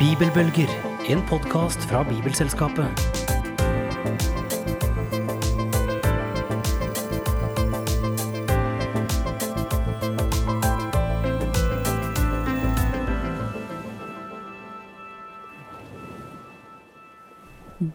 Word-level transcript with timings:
Bibelbølger, 0.00 0.70
en 1.08 1.22
podkast 1.28 1.82
fra 1.88 2.02
Bibelselskapet. 2.08 2.86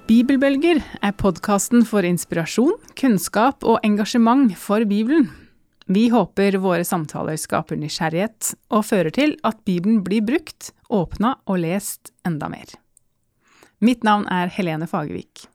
Bibelbølger 0.05 0.81
er 1.01 1.11
podkasten 1.17 1.85
for 1.85 2.05
inspirasjon, 2.05 2.77
kunnskap 2.97 3.65
og 3.65 3.79
engasjement 3.83 4.53
for 4.57 4.85
Bibelen. 4.89 5.44
Vi 5.85 6.07
håper 6.09 6.57
våre 6.57 6.85
samtaler 6.85 7.37
skaper 7.37 7.77
nysgjerrighet 7.77 8.55
og 8.73 8.87
fører 8.87 9.13
til 9.13 9.35
at 9.45 9.59
Bibelen 9.69 9.99
blir 10.05 10.25
brukt, 10.25 10.71
åpna 10.89 11.35
og 11.45 11.61
lest 11.61 12.09
enda 12.25 12.49
mer. 12.49 12.65
Mitt 13.85 14.05
navn 14.07 14.25
er 14.31 14.49
Helene 14.49 14.87
Fagervik. 14.89 15.45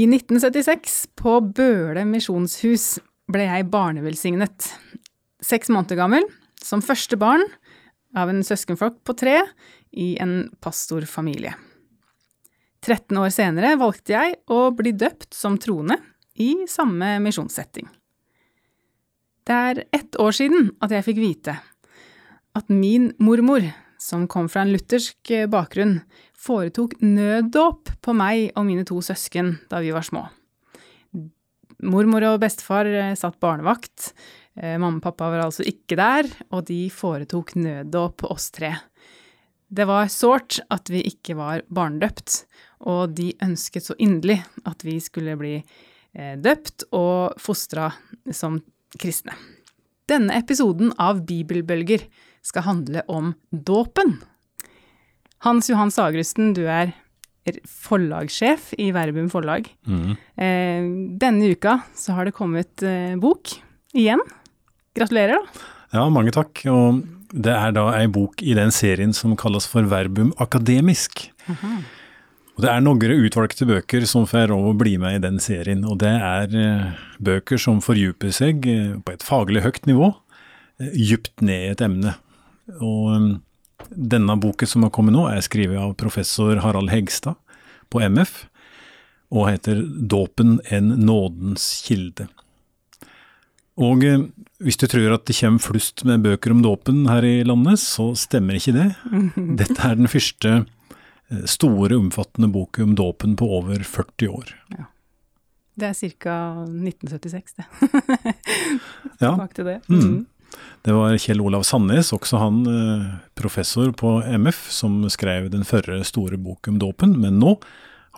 I 0.00 0.06
1976, 0.08 1.10
på 1.18 1.34
Bøle 1.44 2.06
misjonshus, 2.08 3.02
ble 3.30 3.44
jeg 3.44 3.68
barnevelsignet. 3.72 4.70
Seks 5.44 5.68
måneder 5.68 5.98
gammel, 6.00 6.24
som 6.56 6.80
første 6.84 7.18
barn 7.20 7.44
av 8.16 8.32
en 8.32 8.40
søskenflokk 8.46 9.02
på 9.04 9.16
tre 9.18 9.36
i 9.92 10.14
en 10.22 10.48
pastorfamilie. 10.64 11.52
13 12.80 13.12
år 13.20 13.28
senere 13.34 13.76
valgte 13.76 14.16
jeg 14.16 14.40
å 14.48 14.70
bli 14.72 14.96
døpt 14.96 15.34
som 15.36 15.60
troende 15.60 16.00
i 16.40 16.54
samme 16.70 17.18
misjonssetting. 17.20 17.90
Det 19.50 19.56
er 19.58 19.78
ett 19.90 20.14
år 20.22 20.30
siden 20.36 20.68
at 20.78 20.92
jeg 20.94 21.02
fikk 21.08 21.16
vite 21.18 21.56
at 22.54 22.68
min 22.70 23.08
mormor, 23.18 23.64
som 23.98 24.28
kom 24.30 24.46
fra 24.50 24.62
en 24.62 24.70
luthersk 24.70 25.32
bakgrunn, 25.50 25.96
foretok 26.38 26.94
nøddåp 27.02 27.90
på 27.98 28.14
meg 28.14 28.52
og 28.54 28.68
mine 28.68 28.86
to 28.86 29.00
søsken 29.02 29.56
da 29.72 29.82
vi 29.82 29.90
var 29.94 30.06
små. 30.06 30.22
Mormor 31.82 32.28
og 32.28 32.38
bestefar 32.44 32.86
eh, 32.86 33.16
satt 33.18 33.40
barnevakt, 33.42 34.12
eh, 34.54 34.78
mamma 34.78 35.00
og 35.00 35.04
pappa 35.08 35.32
var 35.32 35.46
altså 35.48 35.66
ikke 35.66 35.98
der, 35.98 36.30
og 36.54 36.68
de 36.70 36.84
foretok 36.94 37.56
nøddåp 37.58 38.20
på 38.22 38.30
oss 38.30 38.50
tre. 38.54 38.76
Det 39.66 39.86
var 39.88 40.10
sårt 40.12 40.60
at 40.70 40.90
vi 40.94 41.02
ikke 41.10 41.34
var 41.38 41.64
barnedøpt, 41.66 42.44
og 42.86 43.16
de 43.18 43.32
ønsket 43.42 43.90
så 43.90 43.98
inderlig 43.98 44.42
at 44.68 44.86
vi 44.86 45.00
skulle 45.02 45.38
bli 45.40 45.56
eh, 45.58 46.36
døpt 46.38 46.92
og 46.94 47.40
fostra 47.40 47.90
som 48.30 48.60
kristne. 48.98 49.36
Denne 50.10 50.34
episoden 50.40 50.90
av 50.98 51.22
Bibelbølger 51.28 52.06
skal 52.42 52.66
handle 52.66 53.04
om 53.10 53.34
dåpen. 53.52 54.16
Hans 55.44 55.70
Johan 55.70 55.92
Sagrusten, 55.94 56.54
du 56.56 56.64
er 56.66 56.92
forlagssjef 57.64 58.74
i 58.78 58.90
Verbum 58.94 59.30
forlag. 59.32 59.68
Mm. 59.88 60.10
Eh, 60.36 60.88
denne 61.20 61.52
uka 61.54 61.78
så 61.96 62.16
har 62.16 62.28
det 62.28 62.36
kommet 62.36 62.84
eh, 62.86 63.16
bok 63.20 63.54
igjen. 63.96 64.20
Gratulerer, 64.96 65.38
da. 65.38 65.64
Ja, 65.96 66.04
mange 66.12 66.34
takk. 66.34 66.60
Og 66.70 67.00
det 67.30 67.54
er 67.54 67.72
da 67.74 67.86
ei 67.96 68.06
bok 68.10 68.42
i 68.42 68.54
den 68.58 68.74
serien 68.74 69.14
som 69.16 69.36
kalles 69.38 69.66
for 69.70 69.86
Verbum 69.90 70.34
akademisk. 70.42 71.28
Aha. 71.50 71.78
Og 72.60 72.66
Det 72.66 72.72
er 72.76 72.82
noen 72.84 73.12
utvalgte 73.24 73.64
bøker 73.64 74.02
som 74.04 74.26
får 74.28 74.50
lov 74.50 74.66
å 74.68 74.76
bli 74.76 74.98
med 75.00 75.14
i 75.16 75.20
den 75.22 75.38
serien. 75.40 75.80
Og 75.88 75.94
det 76.02 76.10
er 76.12 76.52
eh, 76.52 76.88
bøker 77.16 77.56
som 77.56 77.78
fordyper 77.80 78.34
seg 78.36 78.66
eh, 78.68 78.98
på 79.00 79.14
et 79.14 79.22
faglig 79.24 79.62
høyt 79.64 79.86
nivå, 79.88 80.10
eh, 80.76 80.90
dypt 80.92 81.40
ned 81.40 81.56
i 81.56 81.70
et 81.72 81.80
emne. 81.80 82.10
Og 82.84 83.38
denne 83.88 84.36
boken 84.42 84.68
som 84.68 84.84
har 84.84 84.92
kommet 84.92 85.16
nå, 85.16 85.22
er 85.30 85.40
skrevet 85.40 85.80
av 85.80 85.94
professor 85.96 86.60
Harald 86.60 86.92
Hegstad 86.92 87.38
på 87.88 88.02
MF, 88.04 88.42
og 89.32 89.48
heter 89.48 89.80
'Dåpen 89.80 90.58
en 90.68 90.90
nådens 91.00 91.64
kilde'. 91.86 92.28
Og 93.80 94.04
hvis 94.60 94.76
du 94.76 94.84
tror 94.84 95.14
at 95.14 95.24
det 95.24 95.38
kommer 95.40 95.64
flust 95.64 96.04
med 96.04 96.20
bøker 96.28 96.52
om 96.52 96.60
dåpen 96.60 97.08
her 97.08 97.24
i 97.24 97.40
landet, 97.40 97.80
så 97.80 98.12
stemmer 98.12 98.60
ikke 98.60 98.76
det. 98.76 98.90
Dette 99.64 99.80
er 99.80 99.96
den 99.96 100.12
første 100.12 100.66
store, 101.46 101.96
omfattende 101.96 102.48
boken 102.50 102.90
om 102.90 102.94
dåpen 102.98 103.36
på 103.36 103.48
over 103.58 103.84
40 103.86 104.28
år. 104.28 104.54
Ja. 104.76 104.88
Det 105.80 105.88
er 105.88 105.94
ca. 105.94 106.36
1976, 106.66 107.54
det. 107.56 107.64
ja. 109.22 109.34
til 109.54 109.64
det. 109.64 109.80
Mm. 109.88 110.00
mm. 110.00 110.20
Det 110.82 110.92
var 110.96 111.14
Kjell 111.20 111.40
Olav 111.44 111.62
Sandnes, 111.62 112.12
også 112.12 112.40
han 112.40 112.62
eh, 112.66 113.04
professor 113.38 113.92
på 113.92 114.16
MF, 114.26 114.64
som 114.72 115.04
skrev 115.12 115.50
den 115.52 115.62
førre 115.68 116.00
store 116.04 116.40
boken 116.40 116.74
om 116.74 116.80
dåpen, 116.82 117.14
men 117.20 117.38
nå 117.38 117.54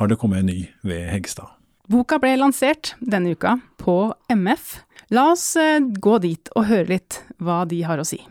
har 0.01 0.09
det 0.09 0.17
kommet 0.21 0.41
en 0.41 0.49
ny 0.49 0.63
ved 0.87 1.11
Hegstad. 1.13 1.51
Boka 1.93 2.17
ble 2.23 2.37
lansert 2.39 2.95
denne 3.03 3.35
uka 3.35 3.59
på 3.83 4.15
MF. 4.33 4.77
La 5.13 5.33
oss 5.35 5.51
eh, 5.61 5.83
gå 5.83 6.19
dit 6.23 6.53
og 6.57 6.71
høre 6.71 6.89
litt 6.95 7.21
hva 7.43 7.65
de 7.69 7.83
har 7.85 8.01
å 8.01 8.07
si. 8.07 8.23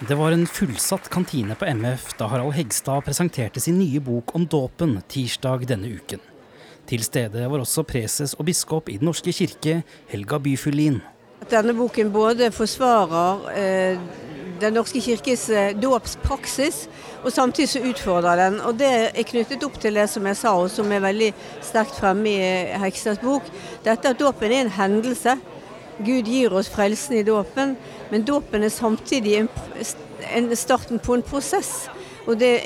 Det 0.00 0.14
var 0.14 0.30
en 0.32 0.46
fullsatt 0.46 1.08
kantine 1.10 1.56
på 1.58 1.64
MF 1.64 2.12
da 2.20 2.28
Harald 2.30 2.52
Hegstad 2.54 3.02
presenterte 3.02 3.58
sin 3.60 3.80
nye 3.80 3.98
bok 3.98 4.30
om 4.38 4.44
dåpen 4.46 4.92
tirsdag 5.10 5.64
denne 5.66 5.90
uken. 5.90 6.22
Til 6.86 7.02
stede 7.02 7.48
var 7.50 7.64
også 7.64 7.82
preses 7.82 8.36
og 8.38 8.46
biskop 8.46 8.92
i 8.92 9.00
Den 9.00 9.10
norske 9.10 9.34
kirke, 9.34 9.80
Helga 10.06 10.38
Byfuglin. 10.38 11.00
Denne 11.50 11.74
boken 11.74 12.12
både 12.14 12.52
forsvarer 12.54 13.50
eh, 13.58 13.98
Den 14.62 14.78
norske 14.78 15.02
kirkes 15.02 15.48
eh, 15.50 15.74
dåpspraksis, 15.74 16.86
og 17.24 17.34
samtidig 17.34 17.68
så 17.74 17.82
utfordrer 17.90 18.38
den. 18.44 18.60
Og 18.60 18.78
det 18.78 18.94
er 19.10 19.26
knyttet 19.26 19.66
opp 19.66 19.82
til 19.82 19.98
det 19.98 20.06
som 20.10 20.26
jeg 20.30 20.38
sa, 20.38 20.54
og 20.54 20.70
som 20.70 20.94
er 20.94 21.02
veldig 21.02 21.34
sterkt 21.58 21.98
fremme 21.98 22.38
i 22.38 22.80
Hegstads 22.86 23.18
bok. 23.18 23.50
Dette 23.82 24.14
at 24.14 24.22
dåpen 24.22 24.54
er 24.54 24.62
en 24.62 24.76
hendelse. 24.78 25.40
Gud 25.98 26.30
gir 26.30 26.54
oss 26.54 26.68
frelsen 26.70 27.16
i 27.18 27.24
dåpen, 27.26 27.74
men 28.10 28.24
dåpen 28.26 28.64
er 28.64 28.72
samtidig 28.72 29.34
en, 29.38 29.48
en 30.34 30.50
starten 30.56 30.98
på 30.98 31.18
en 31.18 31.22
prosess. 31.22 31.88
Og 32.28 32.36
det 32.40 32.58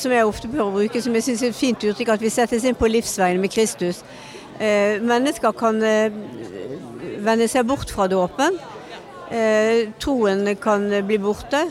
som 0.00 0.12
jeg 0.12 0.24
ofte 0.24 0.48
bør 0.48 0.72
bruke, 0.72 1.02
som 1.02 1.14
jeg 1.16 1.26
syns 1.26 1.42
er 1.44 1.52
et 1.52 1.58
fint 1.58 1.84
uttrykk, 1.84 2.14
at 2.14 2.24
vi 2.24 2.32
settes 2.32 2.64
inn 2.64 2.78
på 2.78 2.88
livsveien 2.88 3.40
med 3.40 3.52
Kristus. 3.52 4.00
Eh, 4.60 4.96
mennesker 5.04 5.52
kan 5.56 5.80
eh, 5.84 6.12
vende 7.20 7.48
seg 7.48 7.68
bort 7.68 7.92
fra 7.92 8.08
dåpen. 8.08 8.56
Eh, 9.30 9.90
troen 10.00 10.48
kan 10.60 10.88
bli 11.06 11.20
borte. 11.20 11.66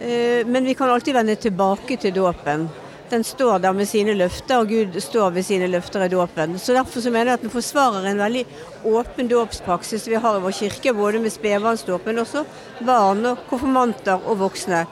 Eh, 0.00 0.46
men 0.46 0.64
vi 0.64 0.74
kan 0.74 0.90
alltid 0.90 1.14
vende 1.14 1.36
tilbake 1.36 1.96
til 1.96 2.14
dåpen. 2.14 2.68
Den 3.10 3.24
står 3.24 3.58
der 3.58 3.72
med 3.72 3.88
sine 3.88 4.12
løfter, 4.12 4.58
og 4.60 4.68
Gud 4.68 5.00
står 5.00 5.30
ved 5.32 5.42
sine 5.46 5.66
løfter 5.66 6.04
i 6.04 6.10
dåpen. 6.12 6.58
Så 6.58 6.74
Derfor 6.76 7.00
så 7.00 7.10
mener 7.10 7.32
jeg 7.32 7.38
at 7.38 7.46
den 7.46 7.52
forsvarer 7.54 8.04
en 8.10 8.20
veldig 8.20 8.44
åpen 8.84 9.30
dåpspraksis 9.30 10.04
vi 10.08 10.20
har 10.20 10.36
i 10.36 10.42
vår 10.44 10.56
kirke, 10.58 10.92
både 10.92 11.22
med 11.22 11.32
spedbarnsdåpen 11.32 12.20
også 12.20 12.44
barn, 12.84 13.24
og 13.26 13.40
konfirmanter 13.48 14.20
og 14.28 14.38
voksne. 14.44 14.84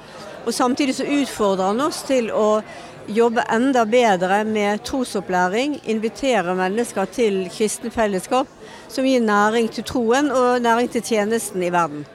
Og 0.47 0.55
Samtidig 0.55 0.95
så 0.97 1.05
utfordrer 1.05 1.75
han 1.75 1.85
oss 1.85 2.01
til 2.09 2.33
å 2.33 2.63
jobbe 3.13 3.45
enda 3.53 3.85
bedre 3.85 4.41
med 4.49 4.83
trosopplæring, 4.89 5.81
invitere 5.85 6.57
mennesker 6.57 7.13
til 7.13 7.45
kristne 7.53 7.93
fellesskap 7.93 8.49
som 8.89 9.05
gir 9.05 9.21
næring 9.21 9.69
til 9.69 9.85
troen 9.85 10.33
og 10.33 10.63
næring 10.63 10.89
til 10.91 11.05
tjenesten 11.05 11.63
i 11.63 11.71
verden. 11.71 12.07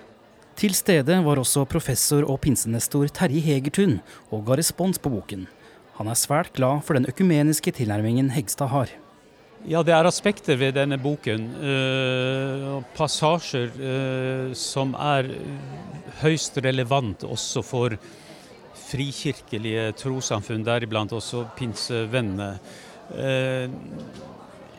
Til 0.57 0.73
stede 0.75 1.21
var 1.25 1.39
også 1.39 1.63
professor 1.65 2.25
og 2.25 2.41
pinsenestor 2.41 3.07
Terje 3.07 3.41
Hegertun, 3.41 3.99
og 4.31 4.45
ga 4.49 4.57
respons 4.59 4.99
på 4.99 5.09
boken. 5.09 5.47
Han 5.99 6.09
er 6.09 6.17
svært 6.17 6.53
glad 6.55 6.81
for 6.87 6.97
den 6.97 7.05
økumeniske 7.09 7.73
tilnærmingen 7.75 8.31
Hegstad 8.33 8.71
har. 8.71 8.91
Ja, 9.69 9.83
det 9.85 9.93
er 9.93 10.07
aspekter 10.09 10.57
ved 10.57 10.73
denne 10.73 10.97
boken, 10.97 11.43
øh, 11.61 12.81
passasjer 12.97 13.69
øh, 13.77 14.55
som 14.57 14.95
er 14.97 15.29
høyst 16.23 16.57
relevant 16.57 17.23
også 17.23 17.61
for 17.61 17.93
frikirkelige 18.91 19.91
trossamfunn, 19.99 20.65
deriblant 20.65 21.13
også 21.13 21.45
pinsevennene. 21.55 22.57
Uh, 23.11 23.67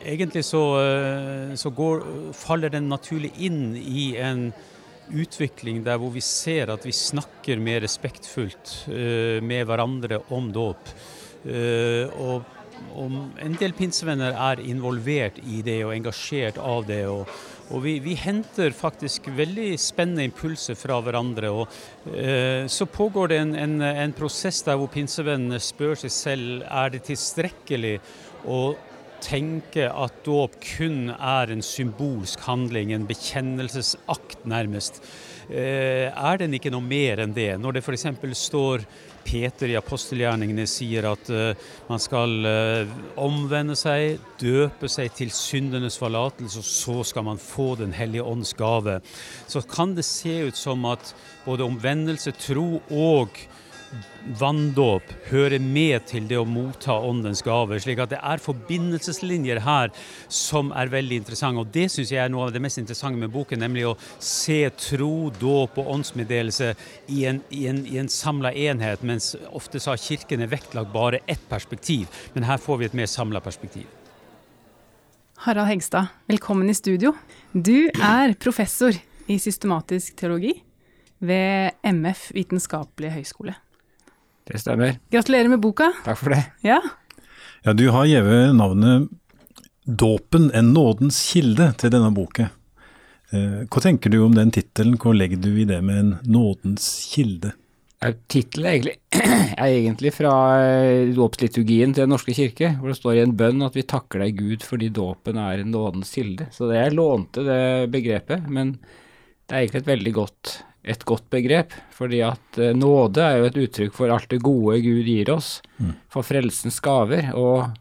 egentlig 0.05 0.45
så, 0.45 0.63
så 1.57 1.71
går, 1.71 2.03
faller 2.33 2.73
den 2.73 2.89
naturlig 2.89 3.31
inn 3.45 3.75
i 3.77 4.15
en 4.17 4.47
utvikling 5.13 5.83
der 5.85 6.01
hvor 6.01 6.13
vi 6.15 6.23
ser 6.25 6.73
at 6.73 6.87
vi 6.87 6.95
snakker 6.97 7.61
mer 7.63 7.83
respektfullt 7.85 8.75
uh, 8.89 9.39
med 9.45 9.67
hverandre 9.69 10.23
om 10.33 10.51
dåp. 10.55 10.93
Uh, 11.47 12.09
og, 12.23 12.59
en 12.93 13.55
del 13.61 13.71
pinsevenner 13.79 14.35
er 14.35 14.61
involvert 14.67 15.37
i 15.47 15.61
det 15.63 15.77
og 15.87 15.93
engasjert 15.95 16.57
av 16.59 16.83
det. 16.89 17.05
og, 17.07 17.31
og 17.71 17.85
vi, 17.85 17.93
vi, 18.03 18.17
henter 18.19 18.75
faktisk 18.75 19.29
veldig 19.37 19.77
spennende 19.79 20.27
impulser 20.27 20.75
fra 20.77 20.99
hverandre. 21.05 21.53
og 21.53 21.69
uh, 22.11 22.67
Så 22.67 22.89
pågår 22.91 23.33
det 23.33 23.39
en, 23.45 23.55
en, 23.55 23.77
en 23.83 24.17
prosess 24.17 24.65
der 24.67 24.81
hvor 24.81 24.91
pinsevennene 24.93 25.61
spør 25.63 25.95
seg 26.03 26.15
selv 26.17 26.67
er 26.67 26.97
det 26.97 27.05
tilstrekkelig 27.07 27.99
å 28.51 28.73
tenke 29.23 29.87
at 29.89 30.23
dåp 30.27 30.59
kun 30.65 31.13
er 31.15 31.53
en 31.53 31.63
symbolsk 31.65 32.43
handling, 32.49 32.93
en 32.93 33.07
bekjennelsesakt 33.09 34.45
nærmest. 34.49 35.03
Eh, 35.49 36.09
er 36.11 36.39
den 36.41 36.55
ikke 36.57 36.73
noe 36.73 36.85
mer 36.85 37.23
enn 37.23 37.35
det? 37.37 37.55
Når 37.61 37.79
det 37.79 37.83
f.eks. 37.85 38.07
står 38.39 38.85
Peter 39.23 39.71
i 39.71 39.79
apostelgjerningene 39.79 40.65
sier 40.67 41.07
at 41.13 41.29
uh, 41.31 41.53
man 41.87 42.01
skal 42.03 42.33
uh, 42.43 42.95
omvende 43.23 43.77
seg, 43.79 44.19
døpe 44.41 44.91
seg 44.91 45.13
til 45.15 45.31
syndenes 45.35 45.99
forlatelse, 46.01 46.59
og 46.59 46.67
så 46.67 46.97
skal 47.07 47.27
man 47.29 47.39
få 47.39 47.73
Den 47.79 47.95
hellige 47.95 48.27
ånds 48.27 48.53
gave. 48.59 48.99
Så 49.47 49.63
kan 49.63 49.95
det 49.95 50.07
se 50.09 50.41
ut 50.49 50.59
som 50.59 50.85
at 50.91 51.15
både 51.47 51.67
omvendelse, 51.67 52.35
tro 52.35 52.83
og 52.91 53.39
vanndåp 54.39 55.11
hører 55.29 55.61
med 55.63 56.07
til 56.09 56.27
det 56.31 56.39
å 56.41 56.47
motta 56.49 56.95
åndens 57.05 57.43
gaver. 57.45 57.81
Slik 57.83 58.01
at 58.03 58.13
det 58.15 58.21
er 58.23 58.43
forbindelseslinjer 58.43 59.63
her 59.65 59.93
som 60.33 60.73
er 60.79 60.93
veldig 60.93 61.21
interessante. 61.23 61.63
Og 61.63 61.73
det 61.75 61.89
syns 61.93 62.13
jeg 62.15 62.23
er 62.23 62.33
noe 62.33 62.47
av 62.49 62.55
det 62.55 62.63
mest 62.65 62.81
interessante 62.81 63.21
med 63.21 63.33
boken, 63.35 63.61
nemlig 63.63 63.87
å 63.91 63.97
se 64.23 64.61
tro, 64.81 65.31
dåp 65.41 65.81
og 65.83 65.91
åndsmeddelelse 65.97 66.73
i 67.13 67.25
en, 67.31 67.43
i 67.53 67.67
en, 67.71 67.83
en 68.03 68.13
samla 68.13 68.55
enhet, 68.57 69.05
mens 69.07 69.33
ofte 69.53 69.83
så 69.83 69.95
har 69.95 70.03
kirkene 70.03 70.49
vektlagt 70.51 70.93
bare 70.95 71.23
ett 71.27 71.45
perspektiv. 71.51 72.09
Men 72.37 72.49
her 72.49 72.63
får 72.63 72.81
vi 72.81 72.91
et 72.91 72.99
mer 73.03 73.11
samla 73.11 73.43
perspektiv. 73.45 73.89
Harald 75.43 75.67
Hegstad, 75.67 76.13
velkommen 76.31 76.71
i 76.71 76.75
studio. 76.79 77.17
Du 77.51 77.91
er 77.99 78.37
professor 78.39 78.95
i 79.27 79.39
systematisk 79.43 80.15
teologi 80.21 80.55
ved 81.23 81.83
MF 81.83 82.29
Vitenskapelige 82.37 83.17
høgskole. 83.17 83.55
Det 84.49 84.59
stemmer. 84.59 84.99
Gratulerer 85.13 85.49
med 85.53 85.63
boka. 85.63 85.93
Takk 86.05 86.19
for 86.19 86.35
det. 86.35 86.43
Ja. 86.67 86.81
Ja, 87.63 87.73
du 87.73 87.89
har 87.95 88.09
gitt 88.11 88.57
navnet 88.59 89.11
'Dåpen 89.83 90.51
en 90.55 90.73
nådens 90.75 91.19
kilde' 91.33 91.73
til 91.75 91.91
denne 91.91 92.13
boka. 92.15 92.51
Eh, 93.33 93.65
hva 93.67 93.81
tenker 93.83 94.13
du 94.13 94.21
om 94.23 94.35
den 94.35 94.53
tittelen, 94.55 94.95
hva 95.01 95.15
legger 95.17 95.41
du 95.43 95.51
i 95.59 95.67
det 95.67 95.81
med 95.83 95.99
en 95.99 96.13
nådens 96.23 96.87
kilde? 97.11 97.55
Tittelen 98.31 98.67
er, 98.67 98.77
egentlig, 98.77 98.95
er 99.63 99.69
egentlig 99.73 100.13
fra 100.15 100.33
eh, 100.59 101.13
dåpsliturgien 101.15 101.95
til 101.95 102.05
Den 102.05 102.15
norske 102.15 102.35
kirke, 102.35 102.75
hvor 102.79 102.91
det 102.91 102.99
står 102.99 103.15
i 103.15 103.23
en 103.23 103.37
bønn 103.39 103.63
at 103.63 103.79
vi 103.79 103.87
takker 103.87 104.23
deg 104.23 104.39
Gud 104.39 104.67
fordi 104.67 104.91
dåpen 104.95 105.39
er 105.39 105.63
en 105.63 105.71
nådens 105.75 106.11
kilde. 106.15 106.49
Så 106.55 106.71
det 106.71 106.79
jeg 106.81 106.97
lånte 106.99 107.47
det 107.47 107.63
begrepet, 107.95 108.47
men 108.51 108.77
det 109.47 109.55
er 109.55 109.65
egentlig 109.65 109.83
et 109.83 109.93
veldig 109.93 110.15
godt 110.19 110.57
et 110.83 111.05
godt 111.07 111.29
begrep, 111.31 111.75
fordi 111.95 112.23
at 112.27 112.59
eh, 112.59 112.75
nåde 112.75 113.23
er 113.23 113.39
jo 113.39 113.47
et 113.49 113.61
uttrykk 113.67 113.95
for 113.95 114.11
alt 114.11 114.29
det 114.33 114.43
gode 114.43 114.81
Gud 114.83 115.07
gir 115.07 115.31
oss, 115.35 115.55
mm. 115.79 115.95
for 116.11 116.27
frelsens 116.27 116.81
gaver, 116.83 117.31
og 117.39 117.77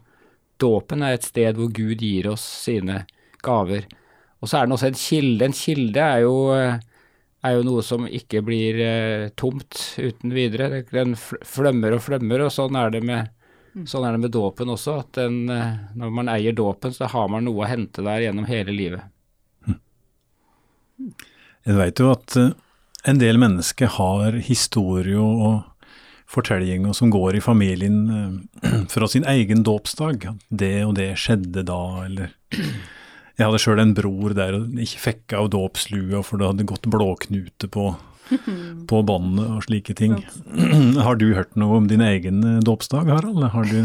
dåpen 0.62 1.02
er 1.02 1.16
et 1.16 1.26
sted 1.26 1.58
hvor 1.58 1.72
Gud 1.74 2.02
gir 2.02 2.30
oss 2.30 2.44
sine 2.62 3.02
gaver. 3.42 3.88
Og 4.42 4.50
så 4.50 4.58
er 4.58 4.66
den 4.66 4.76
også 4.76 4.90
en 4.90 4.98
kilde. 4.98 5.46
En 5.46 5.54
kilde 5.56 6.06
er 6.06 6.22
jo, 6.22 6.36
eh, 6.54 6.78
er 7.42 7.58
jo 7.58 7.66
noe 7.66 7.82
som 7.86 8.06
ikke 8.06 8.44
blir 8.46 8.78
eh, 8.86 9.28
tomt 9.38 9.82
uten 9.98 10.34
videre. 10.34 10.84
Den 10.94 11.16
flømmer 11.18 11.98
og 11.98 12.06
flømmer, 12.06 12.46
og 12.46 12.54
sånn 12.54 12.78
er 12.78 12.94
det 12.94 13.02
med, 13.06 13.34
mm. 13.74 13.86
sånn 13.90 14.06
er 14.06 14.14
det 14.14 14.24
med 14.28 14.34
dåpen 14.38 14.70
også. 14.70 15.00
At 15.02 15.18
den, 15.18 15.46
når 15.50 16.18
man 16.22 16.30
eier 16.30 16.54
dåpen, 16.54 16.94
så 16.94 17.10
har 17.10 17.30
man 17.34 17.50
noe 17.50 17.66
å 17.66 17.70
hente 17.70 18.06
der 18.06 18.28
gjennom 18.28 18.46
hele 18.46 18.74
livet. 18.78 19.10
Mm. 19.66 19.80
Jeg 21.66 21.82
veit 21.82 21.98
jo 21.98 22.14
at 22.14 22.38
en 23.02 23.18
del 23.18 23.38
mennesker 23.40 23.90
har 23.98 24.38
historier 24.46 25.20
og 25.22 25.62
fortellinger 26.32 26.94
som 26.96 27.10
går 27.12 27.36
i 27.36 27.44
familien 27.44 27.98
eh, 28.62 28.70
fra 28.92 29.08
sin 29.08 29.26
egen 29.28 29.64
dåpsdag. 29.66 30.28
Det 30.48 30.76
og 30.86 30.96
det 30.98 31.12
skjedde 31.20 31.66
da, 31.68 31.82
eller 32.06 32.34
Jeg 33.40 33.48
hadde 33.48 33.62
sjøl 33.62 33.80
en 33.80 33.94
bror 33.96 34.34
der 34.36 34.54
og 34.58 34.80
ikke 34.84 35.00
fikk 35.00 35.34
av 35.34 35.46
dåpslua, 35.54 36.20
for 36.20 36.38
det 36.38 36.50
hadde 36.50 36.66
gått 36.68 36.84
blåknute 36.92 37.68
på, 37.72 37.86
på 38.90 39.00
båndet 39.08 39.46
og 39.56 39.64
slike 39.66 39.96
ting. 39.98 40.18
Har 41.06 41.18
du 41.18 41.32
hørt 41.32 41.56
noe 41.58 41.80
om 41.80 41.88
din 41.90 42.04
egen 42.04 42.44
eh, 42.46 42.60
dåpsdag, 42.64 43.08
Harald? 43.10 43.42
Har 43.56 43.66
du 43.66 43.80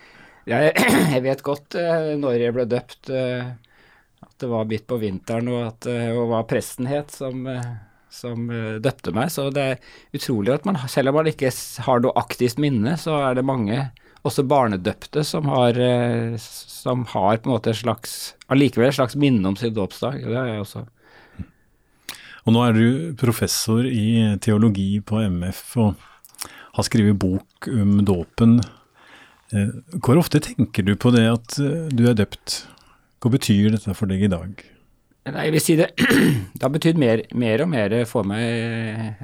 jeg, 0.52 0.72
jeg 1.12 1.22
vet 1.28 1.44
godt 1.46 1.76
uh, 1.78 2.14
når 2.18 2.40
jeg 2.40 2.56
ble 2.56 2.66
døpt, 2.70 3.12
at 3.12 4.34
det 4.40 4.48
var 4.50 4.68
midt 4.68 4.88
på 4.88 4.98
vinteren, 5.00 5.52
og, 5.52 5.60
at, 5.68 5.80
det 5.86 6.16
og 6.16 6.32
hva 6.32 6.42
presten 6.48 6.88
het 6.90 7.14
som 7.14 7.44
som 8.16 8.48
uh, 8.50 8.78
døpte 8.82 9.12
meg. 9.16 9.30
Så 9.32 9.48
det 9.54 9.62
er 9.62 10.16
utrolig 10.16 10.54
at 10.54 10.66
man, 10.68 10.78
selv 10.90 11.12
om 11.12 11.20
man 11.20 11.30
ikke 11.30 11.52
har 11.86 12.02
noe 12.02 12.16
aktivt 12.18 12.60
minne, 12.62 12.96
så 13.00 13.18
er 13.28 13.38
det 13.38 13.46
mange, 13.46 13.88
også 14.26 14.42
barnedøpte, 14.48 15.22
som 15.26 15.48
har, 15.52 15.78
uh, 15.78 16.36
som 16.40 17.06
har 17.12 17.40
på 17.40 17.50
en 17.50 17.54
måte 17.54 17.72
et 17.72 17.80
slags, 17.80 18.34
allikevel 18.52 18.90
et 18.90 18.98
slags 18.98 19.18
minne 19.20 19.52
om 19.52 19.58
sin 19.58 19.74
dåpsdag. 19.76 20.22
Det 20.24 20.36
har 20.36 20.50
jeg 20.50 20.64
også. 20.64 20.86
Og 22.46 22.54
nå 22.54 22.62
er 22.62 22.76
du 22.76 23.14
professor 23.18 23.86
i 23.86 24.36
teologi 24.42 25.00
på 25.02 25.18
MF 25.26 25.62
og 25.82 26.04
har 26.76 26.86
skrevet 26.86 27.18
bok 27.18 27.66
om 27.72 27.98
dåpen. 28.06 28.60
Eh, 29.50 29.72
hvor 29.98 30.20
ofte 30.20 30.38
tenker 30.44 30.86
du 30.86 30.92
på 30.94 31.10
det 31.14 31.24
at 31.26 31.58
du 31.58 32.04
er 32.06 32.14
døpt? 32.14 32.60
Hva 33.18 33.32
betyr 33.34 33.74
dette 33.74 33.96
for 33.98 34.06
deg 34.06 34.22
i 34.22 34.30
dag? 34.30 34.62
Nei, 35.26 35.48
jeg 35.48 35.54
vil 35.56 35.64
si 35.64 35.74
det 35.78 35.88
Det 36.56 36.62
har 36.62 36.72
betydd 36.74 37.00
mer, 37.00 37.24
mer, 37.34 37.64
og 37.64 37.70
mer 37.72 37.96
for 38.08 38.26
meg, 38.28 39.18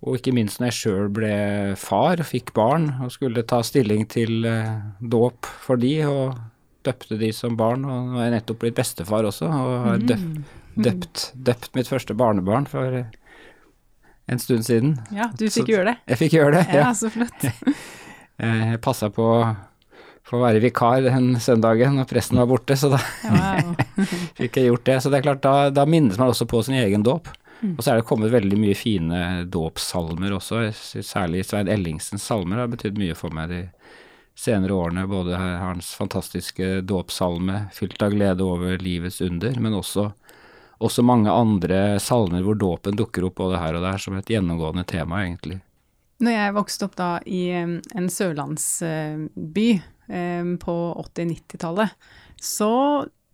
og 0.00 0.16
ikke 0.16 0.34
minst 0.34 0.60
når 0.60 0.70
jeg 0.70 0.78
sjøl 0.78 1.10
ble 1.12 1.34
far, 1.78 2.22
fikk 2.26 2.54
barn 2.56 2.88
og 3.04 3.12
skulle 3.14 3.44
ta 3.48 3.60
stilling 3.66 4.06
til 4.10 4.46
uh, 4.48 4.80
dåp 5.00 5.48
for 5.66 5.80
de, 5.80 5.92
og 6.08 6.38
døpte 6.86 7.18
de 7.20 7.30
som 7.36 7.56
barn. 7.58 7.84
Og 7.84 8.10
nå 8.10 8.20
er 8.20 8.30
jeg 8.30 8.36
nettopp 8.38 8.62
blitt 8.64 8.78
bestefar 8.80 9.28
også, 9.28 9.50
og 9.50 9.72
har 9.86 10.04
døpt, 10.04 10.28
mm. 10.40 10.84
døpt, 10.88 11.24
døpt 11.50 11.74
mitt 11.76 11.90
første 11.92 12.16
barnebarn 12.16 12.68
for 12.70 13.02
en 14.30 14.40
stund 14.40 14.64
siden. 14.66 14.94
Ja, 15.12 15.28
du 15.34 15.46
fikk 15.50 15.66
så, 15.66 15.72
gjøre 15.74 15.90
det. 15.90 15.96
Jeg 16.14 16.22
fikk 16.24 16.38
gjøre 16.38 16.54
det, 16.56 16.64
ja. 16.72 16.86
ja 16.86 16.90
så 16.96 17.12
flott. 17.12 17.48
jeg 18.40 18.80
passa 18.84 19.12
på 19.12 19.28
få 20.26 20.40
være 20.42 20.62
vikar 20.62 21.02
den 21.06 21.32
søndagen 21.42 21.96
når 21.98 22.08
presten 22.10 22.38
var 22.40 22.48
borte, 22.50 22.76
så 22.78 22.92
da 22.92 23.00
wow. 23.26 23.74
fikk 24.38 24.60
jeg 24.60 24.70
gjort 24.70 24.86
det. 24.86 24.98
Så 25.02 25.12
det 25.12 25.20
er 25.20 25.26
klart, 25.26 25.42
da, 25.44 25.70
da 25.74 25.86
minnes 25.88 26.18
man 26.20 26.30
også 26.30 26.46
på 26.50 26.62
sin 26.66 26.78
egen 26.78 27.04
dåp. 27.06 27.30
Mm. 27.60 27.74
Og 27.76 27.82
så 27.84 27.92
er 27.92 28.00
det 28.00 28.06
kommet 28.08 28.32
veldig 28.32 28.56
mye 28.56 28.76
fine 28.78 29.24
dåpssalmer 29.52 30.32
også, 30.32 30.70
særlig 31.04 31.44
Svein 31.44 31.68
Ellingsens 31.68 32.24
salmer 32.24 32.62
har 32.62 32.70
betydd 32.72 32.96
mye 33.00 33.16
for 33.18 33.34
meg 33.36 33.50
de 33.52 33.60
senere 34.38 34.76
årene. 34.76 35.04
Både 35.10 35.36
hans 35.36 35.92
fantastiske 35.98 36.80
dåpssalme 36.88 37.66
'Fylt 37.74 38.02
av 38.02 38.14
glede 38.14 38.46
over 38.46 38.78
livets 38.80 39.20
under', 39.20 39.60
men 39.60 39.76
også, 39.76 40.12
også 40.80 41.04
mange 41.04 41.32
andre 41.32 42.00
salmer 42.00 42.46
hvor 42.46 42.56
dåpen 42.56 42.96
dukker 42.96 43.28
opp 43.28 43.36
både 43.42 43.60
her 43.60 43.76
og 43.76 43.84
der 43.84 44.00
som 44.00 44.16
et 44.16 44.32
gjennomgående 44.32 44.86
tema, 44.88 45.24
egentlig. 45.26 45.60
Når 46.20 46.36
jeg 46.36 46.56
vokste 46.56 46.84
opp 46.84 46.96
da 46.96 47.12
i 47.24 47.48
en 47.52 48.08
sørlandsby, 48.12 49.68
på 50.10 50.74
80-90-tallet, 51.04 51.96
så 52.40 52.72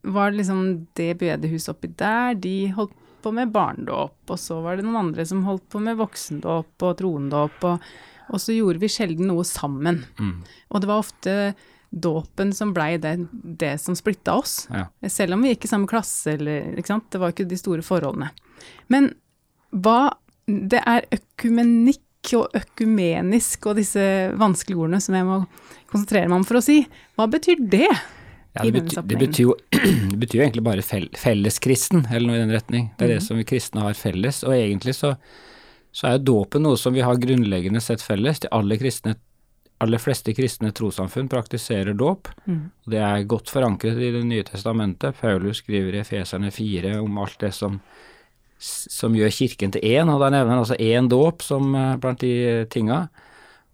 var 0.07 0.31
det 0.31 0.43
liksom 0.43 0.87
det 0.99 1.15
bedehuset 1.19 1.73
oppi 1.73 1.91
der, 1.99 2.35
de 2.39 2.57
holdt 2.77 2.95
på 3.27 3.33
med 3.35 3.51
barnedåp, 3.51 4.19
og 4.31 4.39
så 4.39 4.61
var 4.63 4.79
det 4.79 4.87
noen 4.87 5.09
andre 5.09 5.25
som 5.27 5.45
holdt 5.47 5.65
på 5.73 5.81
med 5.83 5.99
voksendåp 5.99 6.85
og 6.87 6.99
troendåp, 7.01 7.65
og, 7.67 7.89
og, 8.29 8.37
så 8.43 8.55
gjorde 8.55 8.83
vi 8.83 8.91
sjelden 8.93 9.27
noe 9.31 9.47
sammen. 9.47 10.05
Mm. 10.21 10.37
Og 10.71 10.83
det 10.83 10.91
var 10.91 11.03
ofte 11.03 11.35
dåpen 11.91 12.53
som 12.55 12.75
blei 12.77 12.97
det, 13.03 13.17
det, 13.33 13.77
som 13.83 13.97
splitta 13.99 14.37
oss, 14.39 14.67
ja. 14.71 14.87
selv 15.11 15.35
om 15.37 15.43
vi 15.43 15.55
gikk 15.55 15.67
i 15.67 15.73
samme 15.73 15.91
klasse, 15.91 16.37
eller 16.37 16.77
ikke 16.77 16.93
sant, 16.93 17.09
det 17.11 17.23
var 17.23 17.35
ikke 17.35 17.49
de 17.51 17.59
store 17.59 17.87
forholdene. 17.87 18.31
Men 18.93 19.13
hva 19.75 20.15
Det 20.47 20.79
er 20.79 21.03
økumenikk 21.11 22.06
og 22.35 22.57
økumenisk 22.59 23.71
og 23.71 23.79
disse 23.79 24.03
vanskelige 24.37 24.83
ordene 24.83 25.01
som 25.05 25.15
jeg 25.15 25.27
må 25.29 25.41
konsentrere 25.91 26.27
meg 26.27 26.41
om 26.41 26.47
for 26.49 26.59
å 26.59 26.65
si. 26.65 26.81
Hva 27.15 27.29
betyr 27.31 27.63
det? 27.63 27.91
Ja, 28.57 28.65
det, 28.65 28.73
betyr, 28.73 29.03
det, 29.03 29.17
betyr 29.21 29.43
jo, 29.43 29.55
det, 30.11 30.17
betyr, 30.17 30.39
jo, 30.39 30.45
egentlig 30.47 30.65
bare 30.65 30.85
felleskristen, 31.21 32.07
eller 32.11 32.31
noe 32.31 32.39
i 32.39 32.43
den 32.45 32.55
retning. 32.55 32.89
Det 32.97 33.05
er 33.05 33.13
mm. 33.13 33.15
det 33.19 33.27
som 33.27 33.41
vi 33.41 33.47
kristne 33.49 33.85
har 33.85 33.99
felles. 33.99 34.41
Og 34.49 34.57
egentlig 34.57 34.97
så, 34.97 35.13
så 35.93 36.09
er 36.09 36.17
jo 36.17 36.27
dåpen 36.33 36.65
noe 36.65 36.81
som 36.81 36.97
vi 36.97 37.05
har 37.05 37.21
grunnleggende 37.21 37.83
sett 37.85 38.05
felles. 38.05 38.41
De 38.43 38.51
aller, 38.57 38.81
kristne, 38.81 39.15
aller 39.85 40.01
fleste 40.01 40.33
kristne 40.37 40.73
trossamfunn 40.73 41.29
praktiserer 41.33 41.97
dåp. 41.97 42.33
Mm. 42.49 42.63
Det 42.89 43.03
er 43.05 43.29
godt 43.29 43.53
forankret 43.53 44.01
i 44.01 44.13
Det 44.15 44.25
nye 44.25 44.47
testamentet. 44.49 45.21
Paulus 45.21 45.61
skriver 45.61 45.99
i 45.99 46.03
Efeserne 46.05 46.51
4 46.51 46.97
om 47.03 47.21
alt 47.21 47.39
det 47.45 47.53
som 47.53 47.81
som 48.59 49.15
gjør 49.17 49.33
kirken 49.35 49.73
til 49.75 49.85
én, 49.85 50.09
og 50.09 50.23
da 50.23 50.31
nevner 50.33 50.55
han 50.55 50.63
altså 50.63 50.79
én 50.81 51.09
dåp 51.13 51.45
som 51.45 51.75
eh, 51.77 51.97
blant 52.01 52.23
de 52.23 52.65
tinga. 52.73 53.07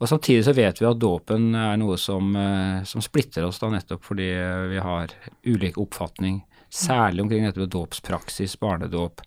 Og 0.02 0.08
Samtidig 0.10 0.42
så 0.48 0.54
vet 0.56 0.80
vi 0.80 0.88
at 0.88 0.98
dåpen 0.98 1.52
er 1.54 1.76
noe 1.78 1.98
som, 2.00 2.32
eh, 2.34 2.80
som, 2.88 3.04
splitter 3.04 3.46
oss, 3.46 3.60
da 3.62 3.70
nettopp 3.70 4.02
fordi 4.08 4.30
vi 4.72 4.82
har 4.82 5.14
ulik 5.46 5.78
oppfatning, 5.78 6.40
særlig 6.72 7.22
omkring 7.22 7.46
dette 7.46 7.62
med 7.62 7.70
dåpspraksis, 7.70 8.56
barnedåp, 8.58 9.22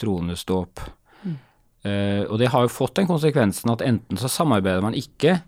tronesdåp. 0.00 0.80
Mm. 1.24 1.36
Uh, 1.84 2.22
og 2.30 2.38
det 2.38 2.50
har 2.54 2.64
jo 2.64 2.70
fått 2.70 2.96
den 2.98 3.08
konsekvensen 3.10 3.70
at 3.70 3.82
enten 3.86 4.18
så 4.18 4.30
samarbeider 4.30 4.82
man 4.82 4.96
ikke 4.98 5.40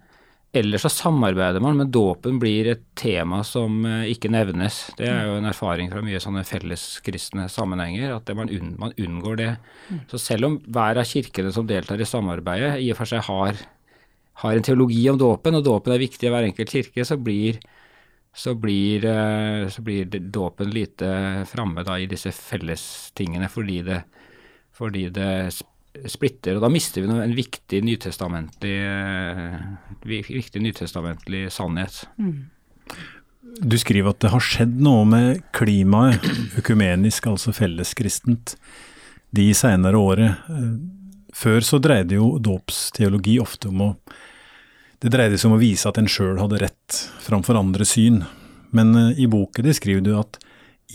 Ellers 0.53 0.83
så 0.83 0.91
samarbeider 0.91 1.63
man, 1.63 1.77
men 1.79 1.91
dåpen 1.95 2.41
blir 2.43 2.67
et 2.73 2.83
tema 2.99 3.45
som 3.47 3.85
eh, 3.87 4.09
ikke 4.11 4.33
nevnes. 4.35 4.81
Det 4.99 5.07
er 5.07 5.29
jo 5.29 5.37
en 5.39 5.47
erfaring 5.47 5.93
fra 5.93 6.03
mye 6.03 6.19
sånne 6.23 6.43
felleskristne 6.47 7.45
sammenhenger, 7.53 8.17
at 8.17 8.33
man, 8.35 8.51
unn, 8.51 8.73
man, 8.81 8.95
unngår 8.99 9.39
det. 9.39 9.51
Så 10.11 10.19
selv 10.19 10.49
om 10.49 10.57
hver 10.67 10.99
av 10.99 11.07
kirkene 11.07 11.55
som 11.55 11.69
deltar 11.71 12.03
i 12.03 12.09
samarbeidet, 12.09 12.81
i 12.83 12.91
og 12.91 12.99
for 12.99 13.13
seg 13.13 13.23
har, 13.29 13.63
har 14.43 14.59
en 14.59 14.67
teologi 14.67 15.05
om 15.13 15.21
dåpen, 15.23 15.61
og 15.61 15.69
dåpen 15.69 15.95
er 15.95 16.03
viktig 16.03 16.27
i 16.27 16.35
hver 16.35 16.49
enkelt 16.49 16.75
kirke, 16.75 17.07
så 17.07 17.15
blir, 17.15 17.63
så 18.35 18.57
blir, 18.59 19.07
eh, 19.07 19.69
så 19.71 19.87
blir 19.87 20.11
dåpen 20.19 20.75
lite 20.75 21.13
framme 21.53 21.87
i 21.95 22.11
disse 22.11 22.35
fellestingene, 22.35 23.47
fordi 23.55 23.85
det, 23.87 24.03
fordi 24.75 25.13
det 25.15 25.31
splitter, 26.09 26.57
og 26.57 26.65
da 26.65 26.71
mister 26.73 27.03
vi 27.03 27.11
en 27.11 27.35
viktig 27.37 27.83
nytestamentlig, 27.85 28.77
viktig 30.07 30.63
nytestamentlig 30.63 31.49
sannhet. 31.55 32.05
Mm. 32.21 32.49
Du 33.61 33.77
skriver 33.81 34.13
at 34.13 34.21
det 34.23 34.31
har 34.33 34.45
skjedd 34.45 34.79
noe 34.85 35.05
med 35.09 35.43
klimaet, 35.57 36.25
økumenisk, 36.61 37.27
altså 37.33 37.55
felleskristent, 37.57 38.55
de 39.35 39.51
seinere 39.55 39.99
året. 39.99 40.51
Før 41.37 41.65
så 41.67 41.79
dreide 41.83 42.19
jo 42.19 42.35
dåpsteologi 42.43 43.39
ofte 43.43 43.71
om 43.71 43.87
å 43.87 43.95
Det 45.01 45.09
dreide 45.09 45.39
seg 45.41 45.49
om 45.49 45.55
å 45.57 45.63
vise 45.63 45.89
at 45.89 45.97
en 45.97 46.09
sjøl 46.13 46.37
hadde 46.37 46.59
rett 46.61 46.97
framfor 47.25 47.57
andre 47.57 47.87
syn. 47.89 48.19
Men 48.77 48.91
eh, 48.93 49.23
i 49.25 49.29
boken 49.33 49.65
din 49.65 49.73
skriver 49.73 50.03
du 50.05 50.11
at 50.19 50.37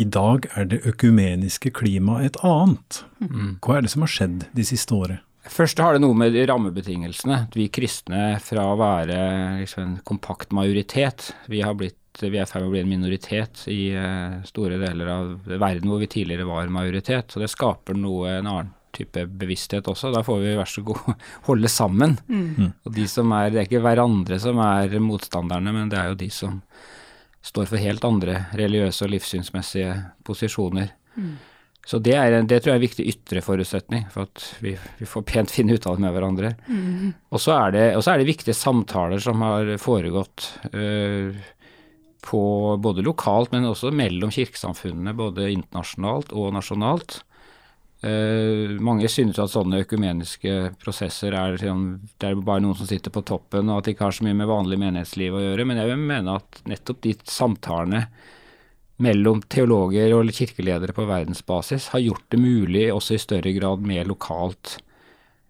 i 0.02 0.06
dag 0.06 0.48
er 0.56 0.68
det 0.72 0.82
økumeniske 0.88 1.72
klimaet 1.76 2.34
et 2.34 2.42
annet. 2.46 3.04
Mm. 3.20 3.58
Hva 3.64 3.78
er 3.78 3.86
det 3.86 3.94
som 3.94 4.06
har 4.06 4.12
skjedd 4.12 4.48
de 4.56 4.66
siste 4.68 4.96
året? 4.96 5.22
Først 5.46 5.78
har 5.78 5.94
det 5.94 6.02
noe 6.02 6.18
med 6.18 6.36
rammebetingelsene. 6.50 7.46
Vi 7.54 7.68
kristne 7.74 8.40
fra 8.42 8.66
å 8.72 8.80
være 8.80 9.18
liksom 9.62 9.84
en 9.84 10.00
kompakt 10.08 10.56
majoritet, 10.58 11.30
vi, 11.52 11.62
blitt, 11.78 12.00
vi 12.24 12.32
er 12.34 12.48
i 12.48 12.50
ferd 12.50 12.66
med 12.66 12.72
å 12.72 12.74
bli 12.74 12.82
en 12.82 12.90
minoritet 12.90 13.68
i 13.70 13.82
uh, 13.94 14.42
store 14.48 14.80
deler 14.82 15.12
av 15.14 15.36
verden 15.46 15.92
hvor 15.92 16.02
vi 16.02 16.10
tidligere 16.10 16.50
var 16.50 16.74
majoritet. 16.74 17.30
Så 17.30 17.44
det 17.44 17.52
skaper 17.54 17.98
noe, 18.00 18.40
en 18.40 18.50
annen 18.50 18.74
type 18.96 19.26
bevissthet 19.28 19.88
også. 19.92 20.10
Da 20.16 20.24
får 20.26 20.42
vi 20.42 20.58
vær 20.58 20.72
så 20.72 20.82
god 20.88 21.14
holde 21.50 21.72
sammen. 21.72 22.18
Mm. 22.26 22.74
Og 22.88 22.94
de 22.96 23.08
som 23.12 23.32
er, 23.38 23.52
Det 23.54 23.62
er 23.62 23.70
ikke 23.70 23.86
hverandre 23.86 24.40
som 24.42 24.60
er 24.66 24.98
motstanderne, 25.04 25.76
men 25.76 25.92
det 25.92 26.02
er 26.02 26.14
jo 26.14 26.22
de 26.26 26.32
som 26.34 26.62
står 27.46 27.70
for 27.70 27.82
helt 27.82 28.06
andre 28.08 28.46
religiøse 28.58 29.06
og 29.06 29.12
livssynsmessige 29.14 29.92
posisjoner. 30.26 30.90
Mm. 31.16 31.36
Så 31.86 32.00
det, 32.02 32.16
er, 32.18 32.40
det, 32.42 32.64
tror 32.64 32.74
jeg 32.74 32.80
er 32.80 32.82
en 32.82 32.88
viktig 32.88 33.04
ytre 33.12 33.42
forutsetning 33.46 34.08
for 34.10 34.26
at 34.26 34.46
vi, 34.66 34.74
vi 34.98 35.06
får 35.10 35.26
pent 35.30 35.54
finne 35.56 35.78
ut 35.78 35.86
av 35.86 35.98
det 35.98 36.06
med 36.08 36.16
hverandre. 36.16 36.56
Mm. 36.66 37.12
Og 37.30 37.42
så 37.42 37.54
er, 37.60 37.78
er, 37.94 38.18
det 38.22 38.30
viktige 38.32 38.58
samtaler 38.58 39.22
som 39.22 39.44
har 39.46 39.76
foregått 39.82 40.50
øh, 40.74 41.38
på 42.26 42.42
både 42.82 43.06
lokalt, 43.06 43.54
men 43.54 43.70
også 43.70 43.94
mellom 43.94 44.34
kirkesamfunnene, 44.34 45.14
både 45.14 45.52
internasjonalt 45.54 46.34
og 46.34 46.56
nasjonalt. 46.58 47.20
Uh, 48.06 48.76
mange 48.86 49.10
synes 49.10 49.40
at 49.42 49.50
sånne 49.50 49.80
økumeniske 49.82 50.76
prosesser 50.82 51.34
er, 51.34 51.58
sånn, 51.58 51.88
det 52.22 52.30
er 52.30 52.38
bare 52.46 52.62
noen 52.62 52.78
som 52.78 52.90
sitter 52.90 53.14
på 53.14 53.24
toppen, 53.26 53.72
og 53.72 53.80
at 53.80 53.88
det 53.88 53.96
ikke 53.96 54.10
har 54.10 54.18
så 54.18 54.28
mye 54.28 54.38
med 54.38 54.52
vanlig 54.52 54.78
menighetsliv 54.84 55.34
å 55.34 55.42
gjøre. 55.42 55.66
Men 55.66 55.82
jeg 55.82 55.90
vil 55.90 56.08
mene 56.12 56.36
at 56.38 56.60
nettopp 56.70 57.02
de 57.06 57.16
samtalene 57.26 58.06
mellom 59.02 59.42
teologer 59.52 60.14
og 60.16 60.32
kirkeledere 60.32 60.96
på 60.96 61.08
verdensbasis 61.10 61.90
har 61.92 62.04
gjort 62.04 62.28
det 62.32 62.40
mulig 62.40 62.86
også 62.94 63.18
i 63.18 63.24
større 63.24 63.52
grad 63.58 63.84
med 63.84 64.08
lokalt 64.08 64.78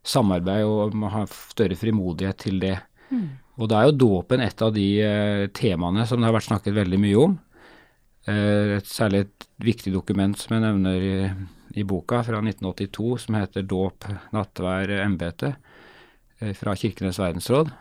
samarbeid, 0.05 0.65
og 0.65 0.95
man 0.97 1.13
har 1.13 1.27
større 1.29 1.77
frimodighet 1.77 2.39
til 2.45 2.61
det. 2.61 2.77
Mm. 3.11 3.27
Og 3.61 3.69
da 3.71 3.81
er 3.81 3.89
jo 3.89 3.99
dåpen 4.05 4.43
et 4.43 4.61
av 4.61 4.73
de 4.75 4.87
uh, 5.01 5.43
temaene 5.55 6.05
som 6.07 6.21
det 6.21 6.29
har 6.29 6.35
vært 6.35 6.49
snakket 6.49 6.77
veldig 6.77 7.01
mye 7.01 7.19
om. 7.21 7.35
Uh, 8.29 8.77
et 8.79 8.89
særlig 8.89 9.25
et 9.25 9.47
viktig 9.65 9.93
dokument 9.93 10.37
som 10.39 10.55
jeg 10.55 10.65
nevner 10.65 11.05
i 11.05 11.17
i 11.75 11.83
boka 11.83 12.23
fra 12.23 12.39
1982 12.41 13.17
som 13.17 13.35
heter 13.35 13.63
'Dåp, 13.63 14.05
nattvær, 14.31 14.93
embete' 15.05 15.55
eh, 16.39 16.53
fra 16.53 16.75
Kirkenes 16.75 17.19
verdensråd. 17.19 17.71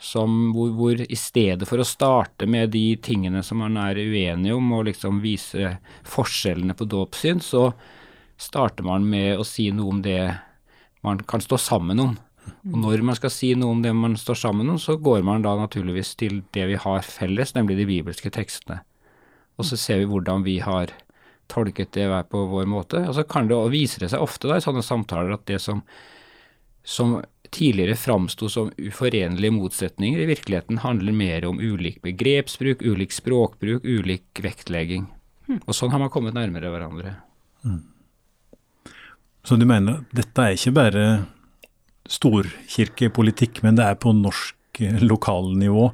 Som, 0.00 0.52
hvor, 0.52 0.72
hvor, 0.74 1.00
i 1.00 1.16
stedet 1.16 1.68
for 1.68 1.80
å 1.80 1.86
starte 1.86 2.48
med 2.50 2.74
de 2.74 2.96
tingene 2.96 3.42
som 3.46 3.62
man 3.62 3.76
er 3.78 3.96
uenige 3.96 4.56
om, 4.56 4.72
og 4.74 4.88
liksom 4.90 5.22
vise 5.22 5.78
forskjellene 6.02 6.74
på 6.74 6.84
dåpssyn, 6.84 7.40
så 7.40 7.70
starter 8.36 8.84
man 8.84 9.06
med 9.08 9.38
å 9.38 9.46
si 9.46 9.70
noe 9.70 9.94
om 9.94 10.02
det 10.02 10.34
man 11.06 11.22
kan 11.22 11.40
stå 11.40 11.56
sammen 11.60 12.02
om. 12.02 12.16
Og 12.64 12.76
når 12.80 13.04
man 13.04 13.16
skal 13.16 13.32
si 13.32 13.52
noe 13.56 13.76
om 13.76 13.82
det 13.84 13.92
man 13.96 14.16
står 14.18 14.38
sammen 14.40 14.68
om, 14.72 14.80
så 14.80 14.96
går 15.00 15.22
man 15.24 15.44
da 15.44 15.54
naturligvis 15.56 16.14
til 16.20 16.42
det 16.56 16.66
vi 16.72 16.80
har 16.80 17.06
felles, 17.06 17.54
nemlig 17.56 17.78
de 17.78 17.88
bibelske 17.88 18.32
tekstene. 18.32 18.80
Og 19.60 19.68
så 19.68 19.78
ser 19.78 20.00
vi 20.02 20.10
hvordan 20.10 20.44
vi 20.46 20.58
har 20.64 20.92
tolket 21.52 21.92
det 21.96 22.08
hver 22.10 22.26
på 22.30 22.46
vår 22.50 22.66
måte. 22.70 23.04
Og 23.08 23.14
så 23.16 23.24
kan 23.28 23.48
det, 23.50 23.56
vise 23.56 23.74
viser 23.74 24.04
det 24.04 24.12
seg 24.14 24.24
ofte 24.24 24.50
da, 24.50 24.58
i 24.58 24.64
sånne 24.64 24.84
samtaler 24.84 25.36
at 25.36 25.46
det 25.50 25.60
som, 25.62 25.82
som 26.84 27.18
tidligere 27.54 27.96
framsto 27.96 28.48
som 28.50 28.72
uforenlige 28.76 29.54
motsetninger, 29.54 30.20
i 30.20 30.30
virkeligheten 30.30 30.80
handler 30.82 31.14
mer 31.14 31.46
om 31.46 31.60
ulik 31.60 32.00
begrepsbruk, 32.02 32.82
ulik 32.82 33.14
språkbruk, 33.14 33.84
ulik 33.84 34.42
vektlegging. 34.42 35.06
Mm. 35.46 35.60
Og 35.62 35.76
sånn 35.76 35.92
har 35.92 36.02
man 36.02 36.10
kommet 36.12 36.34
nærmere 36.34 36.72
hverandre. 36.72 37.14
Mm. 37.64 37.82
Så 39.44 39.58
du 39.60 39.66
mener 39.68 40.00
at 40.00 40.16
dette 40.16 40.44
er 40.44 40.56
ikke 40.56 40.74
bare 40.74 41.06
storkirkepolitikk, 42.10 43.62
men 43.64 43.78
det 43.78 43.86
er 43.86 43.98
på 44.00 44.12
norsk 44.16 44.80
eh, 44.82 45.02
lokalnivå? 45.04 45.90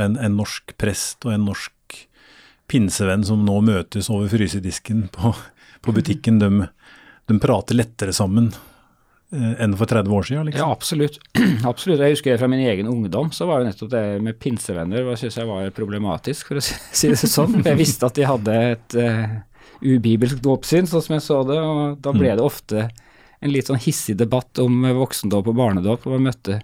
En, 0.00 0.16
en 0.16 0.38
norsk 0.38 0.72
prest 0.80 1.26
og 1.26 1.34
en 1.34 1.50
norsk 1.50 1.71
pinsevenn 2.70 3.24
som 3.26 3.44
nå 3.46 3.60
møtes 3.64 4.10
over 4.12 4.30
frysedisken 4.32 5.06
på, 5.12 5.32
på 5.84 5.94
butikken, 5.94 6.40
de, 6.40 6.68
de, 7.28 7.38
prater 7.42 7.78
lettere 7.78 8.14
sammen 8.16 8.50
eh, 9.34 9.54
enn 9.62 9.76
for 9.78 9.90
30 9.90 10.16
år 10.16 10.28
siden? 10.28 10.48
Liksom. 10.48 10.62
Ja, 10.62 10.70
absolutt. 10.72 11.18
absolutt. 11.70 12.00
Jeg 12.00 12.16
husker 12.16 12.40
fra 12.40 12.50
min 12.50 12.64
egen 12.64 12.90
ungdom, 12.90 13.32
så 13.34 13.48
var 13.50 13.62
jo 13.62 13.70
nettopp 13.70 13.92
det 13.92 14.04
med 14.24 14.40
pinsevenner 14.42 15.06
hva 15.06 15.18
synes 15.20 15.38
jeg 15.40 15.50
var 15.50 15.70
problematisk, 15.76 16.52
for 16.52 16.62
å 16.62 16.64
si 16.64 17.08
det 17.12 17.20
sånn. 17.22 17.60
Jeg 17.64 17.80
visste 17.80 18.08
at 18.08 18.18
de 18.18 18.28
hadde 18.28 18.58
et 18.72 18.98
uh, 18.98 19.38
ubibelsk 19.82 20.42
dåpssyn, 20.44 20.88
sånn 20.88 21.06
som 21.06 21.18
jeg 21.18 21.26
så 21.26 21.42
det, 21.48 21.60
og 21.60 22.02
da 22.02 22.14
ble 22.14 22.30
mm. 22.30 22.36
det 22.38 22.46
ofte 22.46 22.88
en 23.42 23.50
litt 23.50 23.68
sånn 23.68 23.80
hissig 23.82 24.14
debatt 24.18 24.60
om 24.62 24.84
voksendåp 25.00 25.48
og 25.50 25.56
barnedåp, 25.58 26.06
og 26.06 26.14
man 26.14 26.28
møtte 26.30 26.60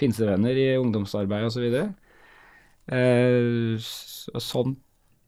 pinsevenner 0.00 0.56
i 0.56 0.68
ungdomsarbeid 0.78 1.48
osv. 1.48 1.66
Eh, 2.88 3.88
sånn 4.40 4.76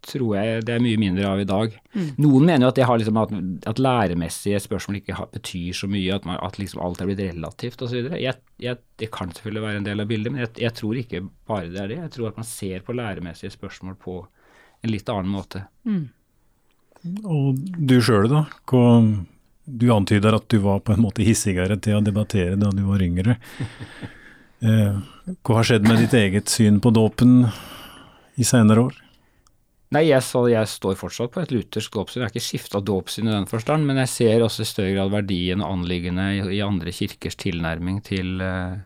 tror 0.06 0.36
jeg 0.38 0.64
det 0.66 0.74
er 0.74 0.82
mye 0.84 0.98
mindre 1.00 1.26
av 1.28 1.40
i 1.42 1.46
dag. 1.48 1.74
Mm. 1.94 2.08
Noen 2.24 2.46
mener 2.46 2.66
jo 2.66 2.70
at, 2.72 3.00
liksom 3.02 3.20
at, 3.20 3.34
at, 3.70 3.82
læremessige 3.82 4.60
spørsmål 4.64 5.00
ikke 5.00 5.16
har, 5.18 5.30
betyr 5.34 5.76
så 5.76 5.88
mye, 5.90 6.14
at, 6.16 6.28
man, 6.28 6.38
at 6.44 6.60
liksom 6.60 6.82
alt 6.84 7.02
er 7.02 7.10
blitt 7.10 7.22
relativt 7.22 7.82
osv. 7.86 8.08
Det 8.10 9.10
kan 9.14 9.34
selvfølgelig 9.34 9.64
være 9.66 9.82
en 9.82 9.88
del 9.88 10.04
av 10.04 10.10
bildet, 10.10 10.34
men 10.34 10.44
jeg, 10.44 10.54
jeg, 10.64 10.76
tror 10.80 11.00
ikke 11.00 11.24
bare 11.50 11.72
det 11.72 11.82
er 11.82 11.92
det. 11.92 11.98
Jeg 12.04 12.14
tror 12.16 12.30
at 12.30 12.40
man 12.40 12.48
ser 12.48 12.86
på 12.86 12.96
læremessige 12.96 13.52
spørsmål 13.56 13.98
på 14.00 14.16
en 14.80 14.94
litt 14.94 15.12
annen 15.12 15.34
måte. 15.34 15.66
Mm. 15.88 16.06
Og 17.24 17.60
du 17.76 17.98
sjøl, 18.04 18.28
da? 18.32 18.46
Hva, 18.68 18.86
du 19.64 19.90
antyder 19.94 20.36
at 20.36 20.48
du 20.52 20.58
var 20.64 20.82
på 20.84 20.94
en 20.94 21.04
måte 21.04 21.24
hissigere 21.24 21.78
til 21.80 21.98
å 21.98 22.04
debattere 22.04 22.58
da 22.60 22.72
du 22.74 22.86
var 22.88 23.04
yngre. 23.04 23.38
Eh, 24.60 24.96
hva 25.40 25.54
har 25.56 25.64
skjedd 25.64 25.86
med 25.88 26.02
ditt 26.02 26.12
eget 26.12 26.50
syn 26.52 26.82
på 26.84 26.90
dåpen 26.92 27.46
i 28.36 28.44
senere 28.44 28.82
år? 28.90 28.98
Nei, 29.90 30.04
jeg, 30.06 30.22
så, 30.22 30.44
jeg, 30.46 30.68
står 30.70 30.94
fortsatt 31.00 31.32
på 31.34 31.40
et 31.42 31.50
luthersk 31.50 31.96
dåpssyn. 31.96 32.20
Jeg 32.20 32.28
har 32.28 32.30
ikke 32.30 32.46
skifta 32.46 32.78
dåpssyn 32.86 33.26
i 33.26 33.32
den 33.32 33.48
forstand, 33.50 33.88
men 33.88 33.98
jeg 33.98 34.12
ser 34.12 34.44
også 34.44 34.62
i 34.62 34.68
større 34.70 34.92
grad 34.94 35.10
verdien 35.10 35.64
og 35.64 35.80
anliggende 35.80 36.26
i, 36.36 36.42
i, 36.54 36.60
andre 36.62 36.92
kirkers 36.94 37.34
tilnærming 37.40 37.98
til, 38.06 38.36
uh, 38.38 38.78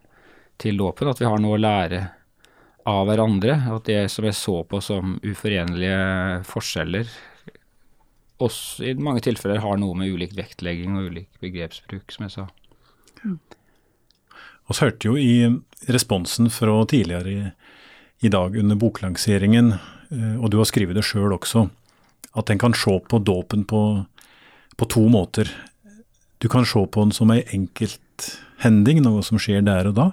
til 0.56 0.80
dåpen. 0.80 1.10
At 1.12 1.20
vi 1.20 1.28
har 1.28 1.42
noe 1.44 1.58
å 1.58 1.60
lære 1.60 2.00
av 2.88 3.04
hverandre. 3.10 3.58
At 3.76 3.84
det 3.90 3.98
som 4.14 4.24
jeg 4.24 4.38
så 4.38 4.56
på 4.64 4.80
som 4.84 5.18
uforenlige 5.20 5.98
forskjeller, 6.48 7.12
også 8.44 8.88
i 8.88 8.94
mange 8.96 9.26
tilfeller 9.28 9.60
har 9.60 9.76
noe 9.82 9.98
med 10.00 10.08
ulik 10.08 10.32
vektlegging 10.38 10.96
og 10.96 11.10
ulik 11.12 11.28
begrepsbruk, 11.44 12.16
som 12.16 12.24
jeg 12.24 12.38
sa. 12.38 12.46
Mm. 13.20 13.36
Vi 14.72 14.78
hørte 14.80 15.12
jo 15.12 15.20
i 15.20 15.92
responsen 15.92 16.48
fra 16.48 16.80
tidligere 16.88 17.36
i, 17.36 17.44
i 18.24 18.32
dag 18.32 18.56
under 18.56 18.80
boklanseringen 18.80 19.74
Eh, 19.76 19.93
og 20.12 20.50
du 20.52 20.58
har 20.60 20.68
skrevet 20.68 20.96
det 20.98 21.04
sjøl 21.06 21.34
også, 21.36 21.68
at 22.34 22.50
en 22.50 22.60
kan 22.60 22.74
se 22.76 22.98
på 23.08 23.20
dåpen 23.22 23.64
på, 23.68 23.82
på, 24.76 24.88
to 24.90 25.06
måter. 25.08 25.50
Du 26.42 26.48
kan 26.50 26.66
se 26.66 26.82
på 26.86 27.04
den 27.06 27.14
som 27.14 27.30
ei 27.34 27.44
enkelthending, 27.54 29.02
noe 29.04 29.22
som 29.26 29.40
skjer 29.40 29.64
der 29.66 29.90
og 29.90 29.96
da. 29.98 30.08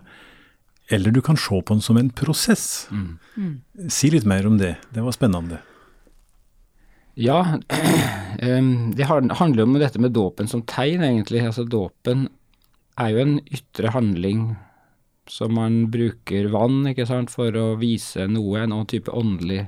Eller 0.91 1.11
du 1.11 1.21
kan 1.23 1.39
se 1.39 1.61
på 1.61 1.75
den 1.75 1.83
som 1.83 1.97
en 1.97 2.11
prosess. 2.13 2.87
Mm. 2.91 3.17
Mm. 3.35 3.89
Si 3.89 4.11
litt 4.11 4.27
mer 4.27 4.47
om 4.47 4.57
det, 4.61 4.75
det 4.93 5.03
var 5.03 5.15
spennende. 5.15 5.61
Ja, 7.19 7.57
det 8.39 9.07
handler 9.07 9.63
om 9.63 9.79
dette 9.79 9.99
med 9.99 10.15
dåpen 10.15 10.47
som 10.47 10.63
tegn, 10.67 11.03
egentlig. 11.03 11.43
Altså 11.47 11.65
Dåpen 11.67 12.27
er 12.99 13.13
jo 13.13 13.23
en 13.23 13.39
ytre 13.51 13.91
handling 13.95 14.51
som 15.31 15.53
man 15.55 15.85
bruker 15.91 16.49
vann 16.51 16.83
ikke 16.89 17.05
sant, 17.07 17.31
for 17.31 17.55
å 17.55 17.75
vise 17.79 18.25
noe, 18.27 18.59
en 18.59 18.71
annen 18.71 18.89
type 18.89 19.11
åndelig, 19.15 19.65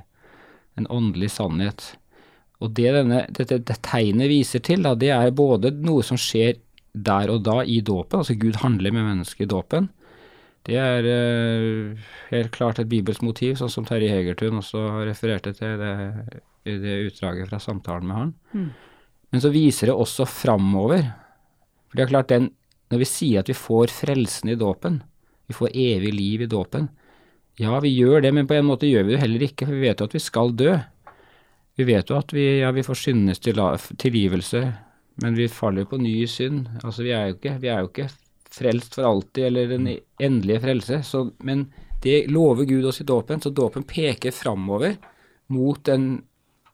en 0.78 0.88
åndelig 0.90 1.30
sannhet. 1.36 1.92
Og 2.62 2.72
det 2.76 2.92
denne, 2.96 3.24
dette 3.34 3.58
det 3.60 3.80
tegnet 3.84 4.30
viser 4.30 4.62
til, 4.64 4.84
da, 4.86 4.94
det 4.98 5.10
er 5.14 5.34
både 5.34 5.72
noe 5.84 6.04
som 6.06 6.18
skjer 6.20 6.56
der 6.94 7.30
og 7.32 7.42
da 7.46 7.58
i 7.66 7.80
dåpen, 7.82 8.20
altså 8.20 8.36
Gud 8.38 8.60
handler 8.62 8.94
med 8.94 9.08
mennesket 9.08 9.46
i 9.46 9.50
dåpen. 9.50 9.90
Det 10.64 10.78
er 10.80 11.04
uh, 11.04 12.04
helt 12.30 12.52
klart 12.54 12.78
et 12.80 12.88
bibelsk 12.88 13.24
motiv, 13.26 13.58
sånn 13.58 13.72
som 13.72 13.86
Terje 13.88 14.12
Hegertun 14.12 14.62
også 14.62 14.84
refererte 15.04 15.52
til 15.58 15.74
det, 15.80 15.94
i 16.64 16.78
det 16.80 17.00
utdraget 17.10 17.50
fra 17.50 17.60
samtalen 17.60 18.08
med 18.08 18.16
han. 18.16 18.30
Mm. 18.54 18.70
Men 19.34 19.42
så 19.42 19.50
viser 19.52 19.90
det 19.90 19.98
også 19.98 20.24
framover. 20.30 21.02
For 21.90 21.98
det 21.98 22.06
er 22.06 22.12
klart, 22.14 22.30
den, 22.32 22.48
når 22.94 23.02
vi 23.02 23.10
sier 23.10 23.42
at 23.42 23.50
vi 23.50 23.58
får 23.58 23.92
frelsen 23.92 24.54
i 24.54 24.56
dåpen, 24.56 25.02
vi 25.50 25.56
får 25.58 25.74
evig 25.74 26.14
liv 26.14 26.46
i 26.46 26.48
dåpen, 26.48 26.88
ja, 27.60 27.78
vi 27.80 27.92
gjør 27.94 28.24
det, 28.24 28.32
men 28.34 28.48
på 28.50 28.56
en 28.56 28.66
måte 28.66 28.88
gjør 28.88 29.06
vi 29.06 29.14
det 29.14 29.22
heller 29.22 29.46
ikke, 29.46 29.68
for 29.68 29.76
vi 29.76 29.86
vet 29.86 30.00
jo 30.00 30.08
at 30.08 30.16
vi 30.16 30.22
skal 30.22 30.50
dø. 30.58 30.72
Vi 31.78 31.86
vet 31.86 32.10
jo 32.10 32.18
at 32.18 32.34
vi, 32.34 32.44
ja, 32.62 32.72
vi 32.74 32.82
får 32.86 32.98
syndenes 32.98 33.42
tilgivelse, 33.42 34.62
men 35.22 35.38
vi 35.38 35.46
faller 35.50 35.86
på 35.90 35.98
ny 36.02 36.16
synd. 36.30 36.68
Altså, 36.82 37.06
vi 37.06 37.14
er 37.14 37.28
jo 37.28 37.36
ikke, 37.36 37.56
vi 37.62 37.70
er 37.70 37.82
jo 37.82 37.90
ikke 37.90 38.08
frelst 38.54 38.98
for 38.98 39.06
alltid, 39.06 39.48
eller 39.48 39.70
den 39.70 39.88
endelige 40.22 40.62
frelse. 40.66 41.00
Så, 41.06 41.24
men 41.46 41.68
det 42.02 42.26
lover 42.30 42.66
Gud 42.68 42.86
oss 42.90 43.00
i 43.02 43.08
dåpen, 43.08 43.42
så 43.42 43.54
dåpen 43.54 43.86
peker 43.86 44.34
framover 44.34 44.96
mot 45.54 45.78
den 45.86 46.24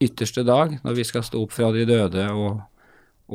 ytterste 0.00 0.44
dag, 0.48 0.78
når 0.84 0.96
vi 0.96 1.04
skal 1.04 1.24
stå 1.26 1.44
opp 1.44 1.52
fra 1.52 1.68
de 1.76 1.84
døde 1.88 2.24
og, 2.32 2.62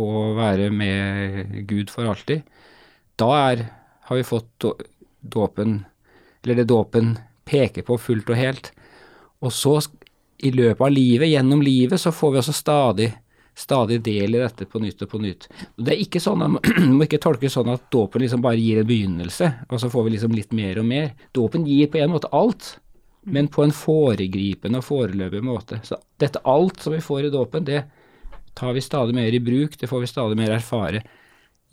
og 0.02 0.34
være 0.40 0.72
med 0.74 1.62
Gud 1.70 1.94
for 1.94 2.10
alltid. 2.10 2.42
Da 3.22 3.30
er, 3.52 3.64
har 4.10 4.18
vi 4.18 4.26
fått 4.26 4.66
dåpen, 5.22 5.84
eller 6.44 6.62
det 6.62 6.70
dåpen 6.74 7.16
peker 7.46 7.86
på 7.86 7.98
fullt 8.02 8.32
og 8.34 8.40
helt. 8.40 8.72
Og 9.46 9.54
så 9.54 9.78
i 10.38 10.52
løpet 10.52 10.84
av 10.84 10.92
livet, 10.92 11.30
gjennom 11.32 11.62
livet, 11.64 12.02
så 12.02 12.12
får 12.12 12.32
vi 12.32 12.40
også 12.42 12.56
stadig, 12.56 13.10
stadig 13.56 14.02
del 14.04 14.36
i 14.36 14.42
dette 14.42 14.68
på 14.68 14.82
nytt 14.84 15.06
og 15.06 15.12
på 15.12 15.22
nytt. 15.24 15.48
Det 15.78 15.94
er 15.94 16.02
ikke 16.04 16.22
sånn, 16.24 16.44
Man 16.44 16.60
må 16.98 17.08
ikke 17.08 17.22
tolke 17.24 17.52
sånn 17.52 17.72
at 17.72 17.88
dåpen 17.94 18.26
liksom 18.26 18.44
bare 18.44 18.60
gir 18.60 18.82
en 18.82 18.90
begynnelse, 18.90 19.52
og 19.70 19.82
så 19.82 19.92
får 19.92 20.08
vi 20.08 20.16
liksom 20.16 20.36
litt 20.36 20.56
mer 20.56 20.82
og 20.82 20.90
mer. 20.90 21.14
Dåpen 21.36 21.68
gir 21.70 21.92
på 21.92 22.02
en 22.02 22.14
måte 22.16 22.32
alt, 22.36 22.76
men 23.26 23.48
på 23.50 23.64
en 23.64 23.74
foregripende 23.74 24.82
og 24.82 24.86
foreløpig 24.86 25.42
måte. 25.46 25.80
Så 25.88 25.98
dette 26.22 26.44
alt 26.46 26.84
som 26.84 26.94
vi 26.94 27.02
får 27.02 27.30
i 27.30 27.34
dåpen, 27.34 27.66
det 27.66 27.86
tar 28.56 28.76
vi 28.76 28.84
stadig 28.84 29.16
mer 29.16 29.34
i 29.34 29.42
bruk, 29.44 29.80
det 29.80 29.90
får 29.90 30.04
vi 30.04 30.12
stadig 30.12 30.38
mer 30.40 30.54
erfare 30.56 31.02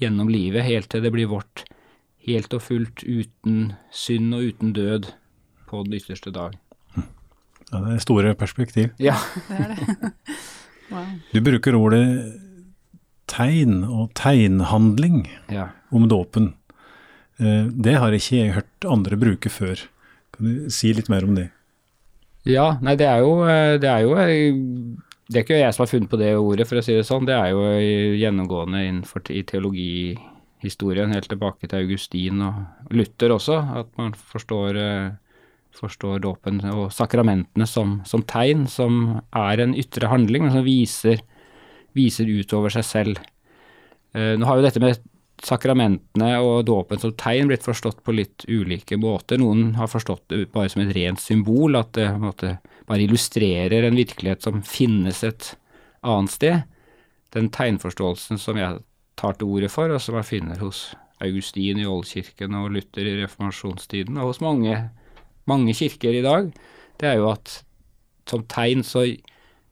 gjennom 0.00 0.31
livet, 0.33 0.64
helt 0.67 0.88
til 0.91 1.02
det 1.05 1.12
blir 1.14 1.31
vårt 1.31 1.67
helt 2.26 2.55
og 2.55 2.62
fullt 2.62 3.02
uten 3.02 3.73
synd 3.91 4.35
og 4.37 4.47
uten 4.52 4.73
død 4.76 5.11
på 5.73 5.83
den 5.87 5.97
ytterste 5.97 6.31
dag. 6.35 6.55
Ja, 7.73 7.81
det 7.81 7.97
er 7.97 8.05
store 8.05 8.35
perspektiv. 8.37 8.93
Ja, 9.00 9.17
det 9.49 9.59
er 9.59 9.75
det. 9.75 10.12
wow. 10.93 11.12
Du 11.33 11.41
bruker 11.45 11.76
ordet 11.79 12.07
tegn 13.33 13.81
og 13.87 14.11
tegnhandling 14.19 15.25
ja. 15.52 15.71
om 15.95 16.09
dåpen. 16.11 16.52
Eh, 17.41 17.71
det 17.73 17.97
har 18.00 18.12
ikke 18.12 18.38
jeg 18.38 18.57
hørt 18.59 18.88
andre 18.88 19.19
bruke 19.21 19.52
før. 19.52 19.87
Kan 20.35 20.49
du 20.49 20.73
si 20.73 20.93
litt 20.93 21.11
mer 21.12 21.25
om 21.25 21.37
det? 21.38 21.49
Ja, 22.49 22.75
nei 22.83 22.97
det 22.99 23.07
er 23.07 23.21
jo 23.23 23.45
eh, 23.47 23.76
Det 23.79 23.87
er, 23.87 24.00
jo, 24.02 24.17
eh, 24.19 24.57
det 25.31 25.38
er 25.38 25.45
ikke 25.47 25.61
jeg 25.61 25.75
som 25.76 25.85
har 25.85 25.93
funnet 25.93 26.11
på 26.11 26.21
det 26.21 26.35
ordet, 26.37 26.69
for 26.69 26.81
å 26.81 26.85
si 26.85 26.97
det 26.99 27.07
sånn. 27.09 27.29
Det 27.29 27.38
er 27.38 27.55
jo 27.55 27.64
gjennomgående 28.21 28.85
innenfor 28.88 29.25
i 29.33 29.45
teologihistorien, 29.49 31.14
helt 31.14 31.31
tilbake 31.33 31.71
til 31.71 31.87
Augustin 31.87 32.45
og 32.45 32.93
Luther 32.93 33.33
også, 33.38 33.62
at 33.81 33.93
man 34.00 34.12
forstår 34.19 34.81
forstår 35.76 36.23
dåpen 36.25 36.61
og 36.73 36.91
sakramentene 36.95 37.67
som, 37.69 38.00
som, 38.09 38.25
tegn, 38.29 38.67
som 38.71 39.23
er 39.37 39.62
en 39.62 39.76
ytre 39.79 40.11
handling, 40.12 40.47
men 40.47 40.57
som 40.57 40.67
viser, 40.67 41.23
viser 41.97 42.29
utover 42.29 42.75
seg 42.75 42.87
selv. 42.88 43.23
Eh, 44.12 44.35
nå 44.38 44.49
har 44.49 44.61
jo 44.61 44.67
dette 44.67 44.83
med 44.83 45.00
sakramentene 45.43 46.37
og 46.45 46.67
dåpen 46.69 47.00
som 47.02 47.14
tegn 47.19 47.49
blitt 47.50 47.64
forstått 47.67 48.03
på 48.07 48.14
litt 48.14 48.44
ulike 48.49 48.99
måter. 49.01 49.40
Noen 49.42 49.75
har 49.79 49.90
forstått 49.90 50.29
det 50.31 50.44
bare 50.55 50.70
som 50.70 50.85
et 50.85 50.94
rent 50.97 51.20
symbol, 51.20 51.77
at 51.79 51.94
det 51.99 52.11
måte, 52.23 52.57
bare 52.87 53.07
illustrerer 53.07 53.88
en 53.88 53.99
virkelighet 53.99 54.44
som 54.44 54.62
finnes 54.66 55.23
et 55.27 55.55
annet 56.07 56.35
sted. 56.35 56.62
Den 57.35 57.51
tegnforståelsen 57.55 58.38
som 58.38 58.61
jeg 58.61 58.83
tar 59.18 59.38
til 59.38 59.51
orde 59.51 59.70
for, 59.73 59.90
og 59.90 60.03
som 60.03 60.18
jeg 60.20 60.29
finner 60.29 60.61
hos 60.62 60.90
Augustin 61.23 61.81
i 61.81 61.87
Oldkirken 61.88 62.55
og 62.59 62.73
Luther 62.75 63.07
i 63.07 63.18
reformasjonstiden, 63.23 64.18
og 64.18 64.33
hos 64.33 64.42
mange 64.44 64.77
mange 65.50 65.74
kirker 65.76 66.14
i 66.14 66.24
dag, 66.24 66.50
det 67.00 67.09
er 67.11 67.20
jo 67.20 67.31
at 67.33 67.61
som 68.28 68.44
tegn 68.50 68.85
så, 68.87 69.05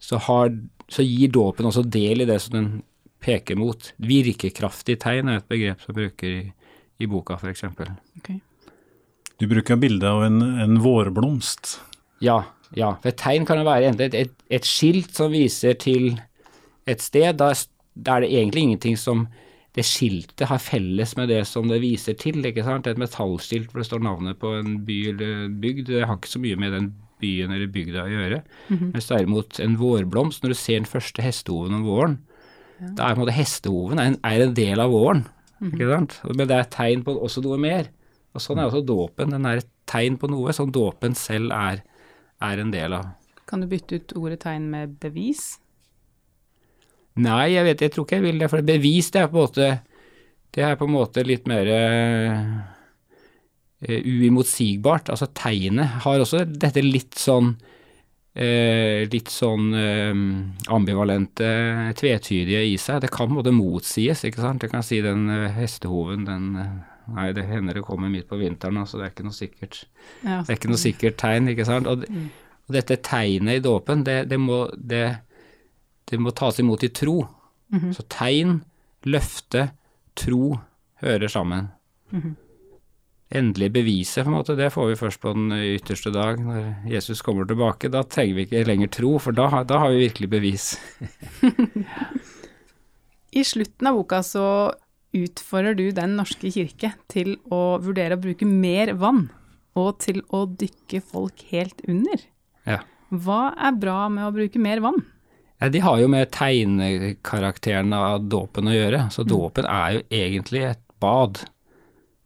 så, 0.03 0.19
har, 0.27 0.53
så 0.91 1.07
gir 1.07 1.33
dåpen 1.35 1.69
også 1.69 1.85
del 1.87 2.25
i 2.25 2.29
det 2.29 2.41
som 2.43 2.57
den 2.57 2.71
peker 3.23 3.59
mot. 3.61 3.93
Virkekraftig 4.03 4.99
tegn 5.05 5.31
er 5.31 5.41
et 5.41 5.51
begrep 5.51 5.83
som 5.85 5.97
bruker 5.97 6.31
i, 6.31 6.45
i 7.01 7.09
boka, 7.11 7.37
f.eks. 7.39 7.67
Okay. 8.21 8.41
Du 9.41 9.47
bruker 9.49 9.79
bildet 9.81 10.09
av 10.09 10.25
en, 10.27 10.41
en, 10.61 10.81
vårblomst. 10.85 11.79
Ja, 12.25 12.43
ja. 12.77 12.95
For 13.01 13.13
et 13.13 13.21
tegn 13.21 13.47
kan 13.49 13.61
jo 13.61 13.69
være 13.69 13.93
et, 13.95 14.17
et, 14.17 14.35
et 14.53 14.67
skilt 14.69 15.15
som 15.17 15.33
viser 15.33 15.79
til 15.81 16.13
et 16.91 17.05
sted. 17.05 17.39
Da, 17.41 17.53
da 17.95 18.19
er 18.19 18.27
det 18.27 18.35
egentlig 18.35 18.67
ingenting 18.67 18.99
som 19.01 19.29
det 19.77 19.85
skiltet 19.87 20.49
har 20.51 20.59
felles 20.59 21.13
med 21.17 21.31
det 21.31 21.45
som 21.47 21.69
det 21.71 21.79
viser 21.83 22.17
til. 22.19 22.43
ikke 22.47 22.65
sant? 22.67 22.89
Et 22.91 22.99
metallskilt 22.99 23.71
hvor 23.71 23.83
det 23.83 23.87
står 23.87 24.03
navnet 24.03 24.39
på 24.41 24.57
en 24.59 24.81
by 24.87 24.99
eller 25.13 25.49
bygd, 25.63 25.87
det 25.93 26.07
har 26.07 26.19
ikke 26.19 26.33
så 26.33 26.43
mye 26.43 26.59
med 26.59 26.75
den 26.75 26.89
byen 27.21 27.53
eller 27.55 27.71
bygda 27.71 28.05
å 28.05 28.11
gjøre. 28.11 28.43
Mm 28.69 28.79
-hmm. 28.79 28.93
Mens 28.93 29.09
derimot 29.09 29.61
en 29.61 29.77
vårblomst, 29.77 30.43
når 30.43 30.49
du 30.49 30.55
ser 30.55 30.79
den 30.79 30.85
første 30.85 31.23
hestehoven 31.23 31.75
om 31.75 31.85
våren, 31.85 32.19
ja. 32.81 32.87
da 32.97 33.03
er 33.05 33.15
på 33.15 33.21
en 33.21 33.27
måte 33.27 33.37
hestehoven 33.37 33.99
er 33.99 34.07
en, 34.07 34.19
er 34.25 34.43
en 34.43 34.55
del 34.55 34.81
av 34.81 34.91
våren. 34.91 35.27
Mm 35.61 35.71
-hmm. 35.71 35.75
ikke 35.75 35.97
sant? 35.97 36.21
Men 36.25 36.49
det 36.49 36.57
er 36.57 36.61
et 36.61 36.71
tegn 36.71 37.05
på 37.05 37.23
også 37.23 37.43
noe 37.43 37.59
mer. 37.59 37.91
Og 38.35 38.41
Sånn 38.41 38.59
er 38.59 38.65
også 38.65 38.87
dåpen. 38.87 39.31
Den 39.31 39.47
er 39.47 39.57
et 39.57 39.69
tegn 39.87 40.17
på 40.17 40.29
noe 40.31 40.53
som 40.53 40.73
dåpen 40.73 41.15
selv 41.15 41.53
er, 41.53 41.83
er 42.41 42.59
en 42.59 42.71
del 42.71 42.93
av. 42.93 43.07
Kan 43.47 43.61
du 43.61 43.67
bytte 43.67 43.95
ut 43.95 44.13
ordet 44.17 44.41
tegn 44.41 44.71
med 44.71 45.01
bevis? 45.01 45.60
Nei, 47.21 47.47
jeg 47.55 47.67
vet, 47.67 47.85
jeg 47.85 47.95
tror 47.95 48.07
ikke 48.07 48.19
jeg 48.21 48.27
vil 48.27 48.43
det. 48.43 48.51
For 48.53 48.67
bevis, 48.67 49.11
det 49.15 49.23
er 49.23 49.31
på 49.31 49.39
en 49.39 49.47
måte, 49.47 49.71
det 50.55 50.67
er 50.67 50.79
på 50.79 50.87
en 50.89 50.95
måte 50.95 51.25
litt 51.27 51.49
mer 51.51 51.71
uh, 51.71 52.39
uimotsigbart. 53.89 55.13
Altså 55.13 55.31
tegnet 55.37 56.01
har 56.07 56.23
også 56.23 56.45
dette 56.49 56.85
litt 56.85 57.19
sånn 57.21 57.53
uh, 57.55 59.01
litt 59.11 59.33
sånn 59.33 59.73
uh, 59.75 60.23
ambivalente, 60.77 61.51
tvetydige 62.01 62.63
i 62.71 62.77
seg. 62.81 63.03
Det 63.05 63.13
kan 63.13 63.29
på 63.29 63.35
en 63.35 63.41
måte 63.43 63.57
motsies, 63.57 64.25
ikke 64.29 64.45
sant. 64.45 64.65
Jeg 64.65 64.73
kan 64.73 64.87
si 64.87 65.03
den 65.05 65.29
hestehoven, 65.57 66.29
den 66.29 66.55
Nei, 67.11 67.33
det 67.35 67.43
hender 67.49 67.75
det 67.75 67.83
kommer 67.83 68.07
midt 68.07 68.29
på 68.31 68.37
vinteren, 68.39 68.77
altså 68.79 69.01
det 69.01 69.07
er 69.07 69.11
ikke 69.11 69.25
noe 69.27 69.35
sikkert. 69.35 69.81
Ja. 70.23 70.37
Det 70.45 70.53
er 70.53 70.59
ikke 70.61 70.69
noe 70.71 70.79
sikkert 70.79 71.17
tegn, 71.19 71.49
ikke 71.51 71.65
sant. 71.67 71.89
Og, 71.91 72.05
mm. 72.07 72.29
og 72.69 72.77
dette 72.77 73.01
tegnet 73.03 73.59
i 73.59 73.65
dåpen, 73.65 74.05
det, 74.07 74.19
det 74.31 74.39
må 74.39 74.61
det 74.77 75.09
det 76.11 76.19
må 76.21 76.35
tas 76.37 76.59
imot 76.61 76.85
i 76.85 76.89
tro. 76.89 77.23
Mm 77.71 77.81
-hmm. 77.81 77.93
Så 77.95 78.03
tegn, 78.03 78.65
løfte, 79.05 79.71
tro 80.15 80.61
hører 81.01 81.29
sammen. 81.29 81.69
Mm 82.13 82.23
-hmm. 82.23 82.35
Endelig 83.31 83.73
beviset, 83.73 84.25
på 84.25 84.31
en 84.31 84.37
måte, 84.37 84.57
det 84.57 84.73
får 84.73 84.89
vi 84.89 84.97
først 84.97 85.21
på 85.21 85.33
den 85.33 85.53
ytterste 85.53 86.11
dag, 86.11 86.41
når 86.41 86.75
Jesus 86.91 87.23
kommer 87.23 87.45
tilbake. 87.45 87.89
Da 87.89 88.03
trenger 88.03 88.35
vi 88.35 88.41
ikke 88.41 88.65
lenger 88.65 88.89
tro, 88.89 89.19
for 89.19 89.31
da, 89.31 89.63
da 89.63 89.79
har 89.79 89.91
vi 89.91 89.99
virkelig 89.99 90.31
bevis. 90.31 90.81
I 93.33 93.45
slutten 93.45 93.87
av 93.87 93.95
boka 93.95 94.23
så 94.23 94.75
utfordrer 95.13 95.75
du 95.75 95.91
Den 95.93 96.17
norske 96.19 96.51
kirke 96.51 96.93
til 97.11 97.37
å 97.51 97.79
vurdere 97.79 98.19
å 98.19 98.23
bruke 98.23 98.47
mer 98.47 98.95
vann, 98.99 99.31
og 99.79 99.99
til 100.03 100.23
å 100.35 100.47
dykke 100.47 101.01
folk 101.01 101.45
helt 101.51 101.81
under. 101.87 102.19
Ja. 102.67 102.81
Hva 103.11 103.55
er 103.59 103.79
bra 103.79 104.09
med 104.09 104.27
å 104.27 104.35
bruke 104.35 104.59
mer 104.59 104.83
vann? 104.83 105.05
De 105.69 105.81
har 105.85 105.99
jo 106.01 106.09
med 106.09 106.31
tegnekarakteren 106.33 107.93
av 107.93 108.23
dåpen 108.33 108.71
å 108.71 108.75
gjøre. 108.75 109.03
Så 109.13 109.27
mm. 109.27 109.29
dåpen 109.29 109.67
er 109.69 109.97
jo 109.99 110.05
egentlig 110.09 110.63
et 110.71 110.83
bad, 111.03 111.43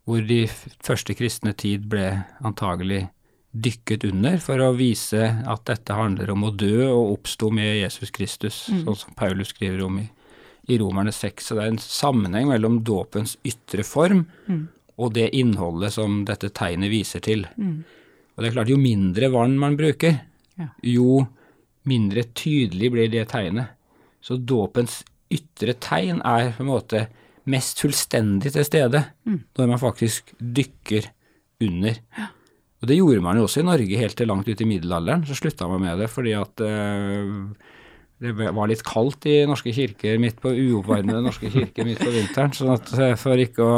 hvor 0.07 0.23
de 0.23 0.45
første 0.85 1.17
kristne 1.19 1.55
tid 1.59 1.89
ble 1.91 2.07
antagelig 2.47 3.09
dykket 3.55 4.05
under 4.09 4.39
for 4.43 4.63
å 4.63 4.73
vise 4.75 5.29
at 5.47 5.65
dette 5.71 5.95
handler 5.95 6.33
om 6.35 6.47
å 6.47 6.53
dø 6.55 6.89
og 6.89 7.15
oppstå 7.19 7.51
med 7.55 7.77
Jesus 7.79 8.11
Kristus, 8.15 8.65
mm. 8.71 8.85
sånn 8.87 9.01
som 9.03 9.19
Paulus 9.19 9.53
skriver 9.55 9.85
om 9.87 10.01
i, 10.03 10.09
i 10.71 10.79
Romerne 10.83 11.15
6. 11.15 11.47
Så 11.49 11.59
det 11.59 11.67
er 11.67 11.75
en 11.75 11.83
sammenheng 11.83 12.51
mellom 12.51 12.81
dåpens 12.87 13.37
ytre 13.47 13.87
form 13.87 14.25
mm. 14.47 14.65
og 14.99 15.15
det 15.19 15.31
innholdet 15.39 15.95
som 15.95 16.23
dette 16.29 16.51
tegnet 16.55 16.93
viser 16.93 17.23
til. 17.25 17.47
Mm. 17.55 17.81
Og 18.35 18.43
det 18.43 18.51
er 18.51 18.57
klart, 18.59 18.75
jo 18.75 18.81
mindre 18.81 19.31
vann 19.31 19.55
man 19.59 19.79
bruker, 19.79 20.19
ja. 20.59 20.71
jo 20.83 21.23
mindre 21.89 22.25
tydelig 22.37 22.91
blir 22.95 23.11
det 23.13 23.27
tegnet. 23.33 23.75
Så 24.25 24.39
dåpens 24.41 25.03
ytre 25.33 25.75
tegn 25.83 26.23
er 26.25 26.55
på 26.57 26.65
en 26.65 26.71
måte 26.71 27.07
mest 27.51 27.83
fullstendig 27.83 28.55
til 28.55 28.65
stede 28.65 29.03
mm. 29.29 29.41
når 29.59 29.71
man 29.75 29.83
faktisk 29.83 30.33
dykker 30.39 31.11
under. 31.65 32.01
Og 32.81 32.89
det 32.89 32.99
gjorde 32.99 33.25
man 33.25 33.39
jo 33.39 33.47
også 33.47 33.63
i 33.63 33.69
Norge 33.69 34.01
helt 34.01 34.17
til 34.17 34.29
langt 34.29 34.49
ut 34.49 34.61
i 34.61 34.69
middelalderen. 34.69 35.25
Så 35.29 35.37
slutta 35.39 35.69
man 35.69 35.83
med 35.85 36.01
det 36.01 36.11
fordi 36.13 36.35
at 36.37 36.65
uh, 36.65 37.73
det 38.25 38.33
var 38.37 38.71
litt 38.71 38.85
kaldt 38.87 39.29
i 39.29 39.43
norske 39.49 39.73
kirker 39.77 40.21
midt 40.23 40.41
på 40.41 40.53
uoppvarmede 40.53 41.25
norske 41.25 41.53
kirker 41.53 41.89
midt 41.89 42.01
på 42.05 42.13
vinteren. 42.15 42.53
sånn 42.57 42.75
at 42.77 42.93
uh, 42.97 43.13
for 43.21 43.41
ikke 43.41 43.65
å 43.65 43.77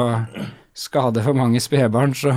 skade 0.76 1.22
for 1.24 1.38
mange 1.38 1.62
spedbarn, 1.62 2.14
så, 2.18 2.34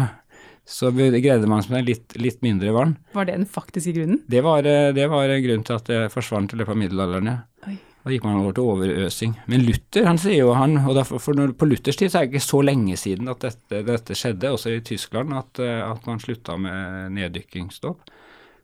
så 0.69 0.91
greide 0.93 1.49
man 1.49 1.63
seg 1.65 1.87
litt, 1.87 2.13
litt 2.21 2.43
mindre 2.45 2.73
vann. 2.75 2.95
Var 3.15 3.25
det 3.25 3.39
den 3.39 3.47
faktiske 3.49 3.95
grunnen? 3.95 4.21
Det 4.29 4.43
var, 4.45 4.63
det 4.63 5.07
var 5.09 5.31
grunnen 5.41 5.65
til 5.65 5.79
at 5.79 5.89
det 5.89 6.01
forsvant 6.13 6.53
i 6.53 6.59
løpet 6.59 6.75
av 6.75 6.83
middelalderen, 6.83 7.31
ja. 7.33 7.77
Da 7.99 8.13
gikk 8.13 8.23
man 8.23 8.37
over 8.39 8.53
til 8.55 8.63
overøsing. 8.63 9.33
Men 9.51 9.65
Luther 9.67 10.05
han 10.07 10.19
sier 10.21 10.45
jo 10.45 10.53
han, 10.55 10.77
og 10.87 10.95
derfor, 10.95 11.19
for 11.19 11.35
når, 11.35 11.51
På 11.59 11.67
Luthers 11.67 11.99
tid 11.99 12.13
så 12.13 12.21
er 12.21 12.27
det 12.27 12.37
ikke 12.37 12.45
så 12.45 12.61
lenge 12.63 12.95
siden 12.97 13.27
at 13.31 13.43
dette, 13.43 13.81
dette 13.85 14.15
skjedde, 14.15 14.53
også 14.55 14.71
i 14.71 14.83
Tyskland, 14.87 15.35
at, 15.35 15.59
at 15.59 16.07
man 16.07 16.21
slutta 16.23 16.55
med 16.57 17.11
neddykkingsdåp. 17.17 18.13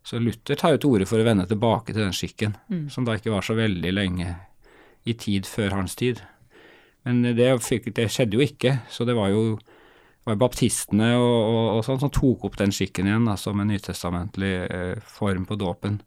Så 0.06 0.22
Luther 0.22 0.56
tar 0.56 0.76
jo 0.76 0.80
til 0.82 0.96
orde 0.96 1.10
for 1.10 1.20
å 1.20 1.28
vende 1.28 1.48
tilbake 1.50 1.92
til 1.92 2.06
den 2.06 2.16
skikken, 2.16 2.56
mm. 2.72 2.88
som 2.94 3.08
da 3.08 3.18
ikke 3.18 3.34
var 3.34 3.44
så 3.46 3.58
veldig 3.58 3.92
lenge 3.92 4.32
i 5.04 5.18
tid 5.20 5.50
før 5.50 5.82
hans 5.82 5.98
tid. 6.00 6.22
Men 7.06 7.22
det, 7.38 7.50
det 7.98 8.08
skjedde 8.14 8.38
jo 8.38 8.46
ikke, 8.46 8.80
så 8.90 9.06
det 9.06 9.18
var 9.18 9.34
jo, 9.34 9.58
var 10.26 10.40
baptistene 10.42 11.12
og, 11.20 11.38
og, 11.38 11.66
og, 11.76 11.84
sånn 11.86 12.02
som 12.02 12.12
tok 12.14 12.48
opp 12.48 12.58
den 12.58 12.74
skikken 12.74 13.10
igjen 13.10 13.30
da, 13.30 13.38
som 13.38 13.62
en 13.62 13.70
nytestamentlig 13.70 14.54
eh, 14.66 14.98
form 15.18 15.46
på 15.46 15.58
dåpen 15.62 16.00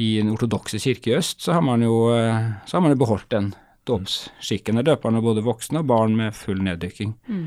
i 0.00 0.16
den 0.18 0.32
ortodokse 0.32 0.80
kirke 0.80 1.12
i 1.12 1.16
øst, 1.18 1.40
så 1.44 1.56
har 1.56 1.64
man 1.64 1.84
jo, 1.84 2.10
eh, 2.16 2.50
så 2.68 2.76
har 2.76 2.84
man 2.84 2.92
jo 2.92 3.00
beholdt 3.00 3.30
den 3.32 3.52
dåpsskikken. 3.88 4.80
Der 4.80 4.90
døper 4.90 5.12
man 5.12 5.24
både 5.24 5.44
voksne 5.46 5.80
og 5.80 5.88
barn 5.88 6.16
med 6.18 6.36
full 6.36 6.60
neddykking. 6.64 7.14
Mm. 7.28 7.46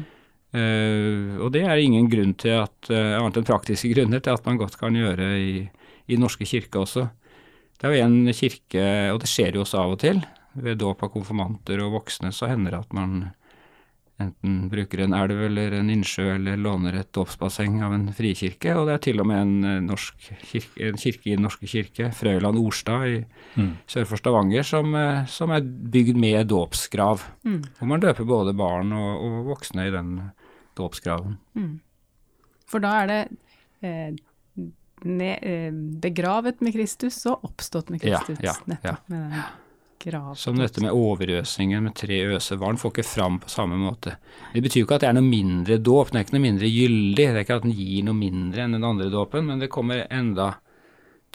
Eh, 0.50 1.38
og 1.38 1.52
det 1.54 1.66
er 1.66 1.82
ingen 1.82 2.10
grunn 2.10 2.34
til 2.42 2.56
at, 2.64 2.78
uh, 2.90 3.20
annet 3.20 3.38
enn 3.38 3.46
praktiske 3.46 3.92
grunner 3.94 4.24
til 4.24 4.34
at 4.34 4.46
man 4.48 4.58
godt 4.58 4.80
kan 4.82 4.98
gjøre 4.98 5.30
i, 5.38 5.54
i 6.10 6.18
norske 6.18 6.48
kirke 6.50 6.82
også. 6.82 7.06
Det 7.80 7.88
er 7.88 7.96
jo 7.96 8.08
en 8.08 8.34
kirke, 8.36 8.86
og 9.14 9.22
det 9.22 9.30
skjer 9.30 9.56
jo 9.56 9.64
også 9.64 9.84
av 9.84 9.94
og 9.94 10.02
til, 10.02 10.24
ved 10.60 10.82
dåp 10.82 11.06
av 11.06 11.14
konfirmanter 11.14 11.80
og 11.86 11.94
voksne, 12.00 12.34
så 12.36 12.50
hender 12.50 12.74
det 12.74 12.82
at 12.82 12.98
man 12.98 13.30
enten 14.20 14.56
bruker 14.72 15.04
en 15.04 15.16
elv 15.16 15.42
eller 15.48 15.74
en 15.80 15.90
innsjø 15.92 16.26
eller 16.36 16.60
låner 16.60 17.00
et 17.00 17.12
dåpsbasseng 17.16 17.80
av 17.86 17.94
en 17.96 18.08
frikirke. 18.16 18.74
Og 18.76 18.90
det 18.90 18.96
er 18.96 19.04
til 19.08 19.24
og 19.24 19.30
med 19.30 19.42
en, 19.42 19.88
eh, 19.90 20.08
kirke, 20.52 20.90
en 20.90 21.00
kirke 21.00 21.30
i 21.30 21.36
Den 21.36 21.46
norske 21.48 21.70
kirke, 21.70 22.12
Frøyland 22.16 22.60
Orstad 22.60 23.08
i 23.08 23.18
mm. 23.56 23.72
sør 23.88 24.10
for 24.10 24.22
Stavanger, 24.22 24.64
som, 24.64 24.96
eh, 24.96 25.26
som, 25.26 25.52
er 25.52 25.62
bygd 25.64 26.20
med 26.20 26.48
dåpsgrav. 26.48 27.24
Mm. 27.44 27.62
Hvor 27.80 27.88
man 27.88 28.00
døper 28.00 28.26
både 28.26 28.54
barn 28.54 28.92
og, 28.94 29.24
og 29.24 29.46
voksne 29.54 29.88
i 29.88 29.94
den 29.96 30.18
dåpsgraven. 30.80 31.38
Mm. 31.56 31.80
For 32.70 32.84
da 32.84 32.96
er 33.04 33.10
det 33.10 33.22
eh, 33.82 34.20
ne, 35.08 35.32
eh, 35.40 35.72
begravet 35.74 36.62
med 36.62 36.76
Kristus 36.76 37.24
og 37.30 37.48
oppstått 37.48 37.90
med 37.90 38.04
Kristus. 38.04 38.40
Ja, 38.44 38.56
ja, 38.68 38.78
ja. 38.84 38.96
Med 39.08 39.26
den 39.30 39.42
Grav. 40.00 40.36
Som 40.40 40.56
dette 40.56 40.80
med 40.80 40.96
overøsningen 40.96 41.84
med 41.84 41.96
tre 42.00 42.22
øsebarn 42.38 42.78
får 42.80 42.94
ikke 42.94 43.04
fram 43.04 43.40
på 43.44 43.50
samme 43.52 43.76
måte. 43.76 44.14
Det 44.54 44.62
betyr 44.64 44.80
jo 44.80 44.88
ikke 44.88 44.96
at 44.96 45.04
det 45.04 45.10
er 45.10 45.18
noe 45.18 45.28
mindre 45.28 45.76
dåp, 45.84 46.14
det 46.14 46.22
er 46.22 46.26
ikke 46.28 46.36
noe 46.38 46.46
mindre 46.46 46.70
gyldig. 46.72 47.18
Det 47.18 47.26
er 47.28 47.44
ikke 47.44 47.58
at 47.60 47.66
den 47.68 47.76
gir 47.76 48.06
noe 48.08 48.16
mindre 48.16 48.64
enn 48.64 48.78
den 48.78 48.88
andre 48.88 49.10
dåpen, 49.12 49.50
men 49.50 49.60
det 49.60 49.72
kommer 49.74 50.06
enda 50.08 50.54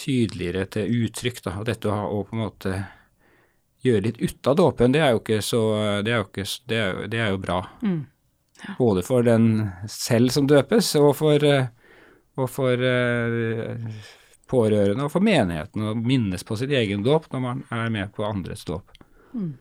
tydeligere 0.01 0.65
til 0.73 1.05
uttrykk. 1.05 1.43
da, 1.45 1.59
og 1.61 1.69
Dette 1.69 1.93
å 1.93 2.23
på 2.25 2.39
en 2.39 2.43
måte 2.47 2.75
gjøre 3.85 4.07
litt 4.09 4.25
ut 4.25 4.49
av 4.49 4.57
dåpen, 4.57 4.97
det 4.97 5.05
er 5.05 5.13
jo 5.13 5.21
ikke 5.21 5.43
så 5.45 5.63
Det 6.01 6.15
er 6.15 6.23
jo, 6.23 6.29
ikke, 6.31 6.49
det 6.73 6.81
er, 6.81 7.07
det 7.13 7.21
er 7.21 7.33
jo 7.35 7.45
bra. 7.45 7.61
Mm. 7.85 8.03
Ja. 8.65 8.75
Både 8.81 9.05
for 9.05 9.27
den 9.27 9.49
selv 9.93 10.33
som 10.33 10.49
døpes, 10.49 10.95
og 10.97 11.13
for, 11.21 11.45
og 12.41 12.49
for 12.49 12.81
uh, 12.81 13.89
pårørende 14.55 15.09
og 15.09 15.13
for 15.13 15.25
menigheten 15.25 15.91
å 15.91 15.97
minnes 15.99 16.47
på 16.47 16.57
sitt 16.61 16.73
egen 16.75 17.03
dåp 17.05 17.29
når 17.35 17.43
man 17.43 17.63
er 17.75 17.93
med 17.93 18.15
på 18.15 18.27
andres 18.27 18.65
dåp. 18.69 18.95
Mm. 19.35 19.55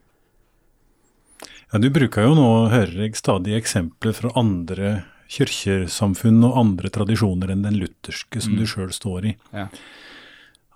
Ja, 1.74 1.80
Du 1.82 1.90
bruker 1.90 2.28
jo 2.28 2.36
nå, 2.38 2.50
hører 2.70 3.08
jeg, 3.08 3.18
stadig 3.18 3.58
eksempler 3.58 4.14
fra 4.14 4.30
andre 4.38 4.94
kirkesamfunn 5.34 6.44
og 6.46 6.58
andre 6.60 6.92
tradisjoner 6.94 7.50
enn 7.50 7.64
den 7.66 7.80
lutherske 7.82 8.42
som 8.44 8.54
mm. 8.54 8.60
du 8.62 8.68
sjøl 8.70 8.92
står 8.94 9.32
i. 9.32 9.38
Ja. 9.56 9.66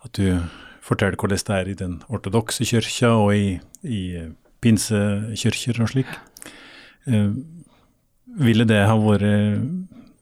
At 0.01 0.17
du 0.17 0.39
forteller 0.87 1.19
hvordan 1.19 1.43
det 1.45 1.59
er 1.59 1.69
i 1.69 1.77
den 1.77 1.99
ortodokse 2.09 2.65
kirka 2.65 3.11
og 3.19 3.35
i, 3.35 3.59
i 3.83 4.01
pinsekirker 4.63 5.83
og 5.83 5.91
slik. 5.93 6.09
Eh, 7.05 7.29
ville 8.37 8.65
det 8.69 8.81
ha 8.87 8.97
vært 8.97 9.27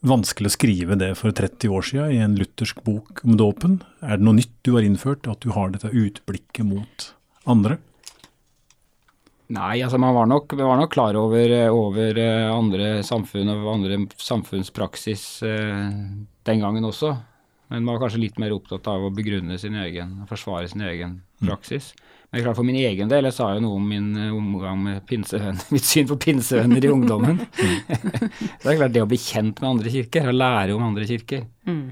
vanskelig 0.05 0.51
å 0.51 0.55
skrive 0.55 0.97
det 0.99 1.11
for 1.19 1.35
30 1.35 1.73
år 1.73 1.85
siden 1.89 2.13
i 2.13 2.21
en 2.23 2.37
luthersk 2.39 2.83
bok 2.85 3.23
om 3.25 3.35
dåpen? 3.39 3.79
Er 4.05 4.19
det 4.19 4.27
noe 4.27 4.37
nytt 4.37 4.53
du 4.65 4.75
har 4.77 4.85
innført, 4.85 5.27
at 5.31 5.43
du 5.43 5.51
har 5.55 5.73
dette 5.73 5.91
utblikket 5.91 6.67
mot 6.67 7.09
andre? 7.49 7.79
Nei, 9.53 9.83
altså 9.85 9.99
man 10.01 10.15
var 10.17 10.29
nok, 10.29 10.55
var 10.57 10.79
nok 10.79 10.93
klar 10.95 11.17
over, 11.19 11.51
over, 11.69 12.17
eh, 12.17 12.47
andre 12.49 13.03
samfunn 13.05 13.51
og 13.53 13.67
andre 13.75 13.99
samfunnspraksis 14.17 15.25
eh, 15.45 15.91
den 16.49 16.63
gangen 16.63 16.87
også. 16.87 17.13
Men 17.69 17.85
man 17.85 17.95
var 17.95 18.05
kanskje 18.05 18.23
litt 18.23 18.39
mer 18.41 18.55
opptatt 18.55 18.87
av 18.89 19.05
å 19.05 19.13
begrunne 19.13 19.57
sin 19.61 19.77
egen, 19.81 20.17
forsvare 20.29 20.69
sin 20.69 20.81
egen 20.85 21.19
praksis. 21.43 21.91
Mm. 21.93 22.04
Men 22.35 22.43
klart 22.43 22.57
For 22.59 22.67
min 22.67 22.75
egen 22.83 23.07
del, 23.07 23.29
jeg 23.29 23.35
sa 23.37 23.53
jo 23.55 23.61
noe 23.63 23.77
om 23.79 23.85
min 23.87 24.09
eh, 24.19 24.31
omgang 24.35 24.81
med 24.83 25.05
pinsevenner, 25.07 25.69
mitt 25.75 25.87
syn 25.87 26.09
på 26.09 26.17
pinsevenner 26.19 26.83
i 26.83 26.91
ungdommen. 26.91 27.39
så 27.55 27.67
det 28.65 28.73
er 28.73 28.79
klart 28.81 28.95
det 28.97 29.05
å 29.05 29.07
bli 29.07 29.19
kjent 29.23 29.61
med 29.63 29.69
andre 29.69 29.93
kirker, 29.93 30.27
å 30.27 30.35
lære 30.35 30.75
om 30.75 30.83
andre 30.83 31.07
kirker. 31.07 31.45
Mm. 31.63 31.85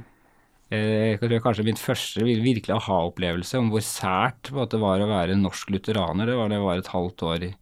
Eh, 0.67 1.13
jeg 1.13 1.21
tror 1.23 1.45
kanskje 1.47 1.67
min 1.69 1.79
første 1.79 2.27
virkelig 2.27 2.75
aha-opplevelse 2.75 3.61
om 3.61 3.71
hvor 3.71 3.85
sært 3.87 4.51
det 4.51 4.83
var 4.83 4.99
å 4.99 5.11
være 5.13 5.39
norsk 5.39 5.71
lutheraner, 5.77 6.27
det 6.27 6.35
var 6.35 6.51
da 6.51 6.59
jeg 6.59 6.67
var 6.67 6.83
et 6.83 6.91
halvt 6.91 7.29
år 7.29 7.47
i, 7.47 7.53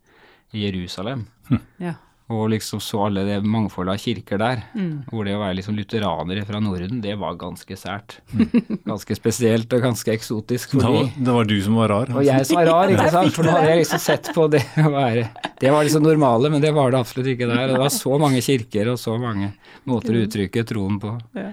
i 0.57 0.65
Jerusalem. 0.65 1.27
Mm. 1.51 1.67
Ja 1.85 1.99
og 2.31 2.49
liksom 2.53 2.81
så 2.83 3.05
alle 3.07 3.23
det 3.27 3.37
mangfoldet 3.43 3.93
av 3.93 4.01
kirker 4.01 4.39
der. 4.41 4.63
Mm. 4.73 4.91
Hvor 5.09 5.27
det 5.27 5.35
å 5.35 5.41
være 5.41 5.57
liksom 5.59 5.77
lutheranere 5.77 6.45
fra 6.47 6.61
Norden, 6.63 7.01
det 7.03 7.15
var 7.21 7.37
ganske 7.41 7.77
sært. 7.77 8.19
Mm. 8.31 8.47
Ganske 8.91 9.15
spesielt 9.15 9.71
og 9.75 9.83
ganske 9.83 10.11
eksotisk. 10.11 10.73
Fordi, 10.73 10.81
det, 10.83 10.91
var, 10.95 11.25
det 11.25 11.35
var 11.35 11.47
du 11.47 11.55
som 11.63 11.77
var 11.79 11.91
rar? 11.91 12.09
Altså. 12.09 12.19
Og 12.19 12.27
jeg 12.27 12.47
som 12.49 12.57
var 12.59 12.69
rar, 12.71 12.91
ikke 12.91 13.11
sant. 13.13 13.33
For 13.35 13.47
nå 13.47 13.53
hadde 13.55 13.69
jeg 13.69 13.81
liksom 13.83 14.01
sett 14.03 14.29
på 14.35 14.47
det 14.51 14.61
å 14.81 14.91
være 14.91 15.25
Det 15.61 15.71
var 15.71 15.85
liksom 15.87 16.03
normale, 16.05 16.51
men 16.53 16.63
det 16.63 16.73
var 16.75 16.91
det 16.91 16.99
absolutt 16.99 17.31
ikke 17.33 17.47
der. 17.49 17.63
Og 17.67 17.75
det 17.75 17.81
var 17.83 17.93
så 17.95 18.17
mange 18.21 18.41
kirker 18.43 18.91
og 18.91 18.99
så 18.99 19.15
mange 19.21 19.51
måter 19.87 20.17
å 20.17 20.23
uttrykke 20.25 20.65
troen 20.67 20.97
på. 21.01 21.13
Ja. 21.37 21.51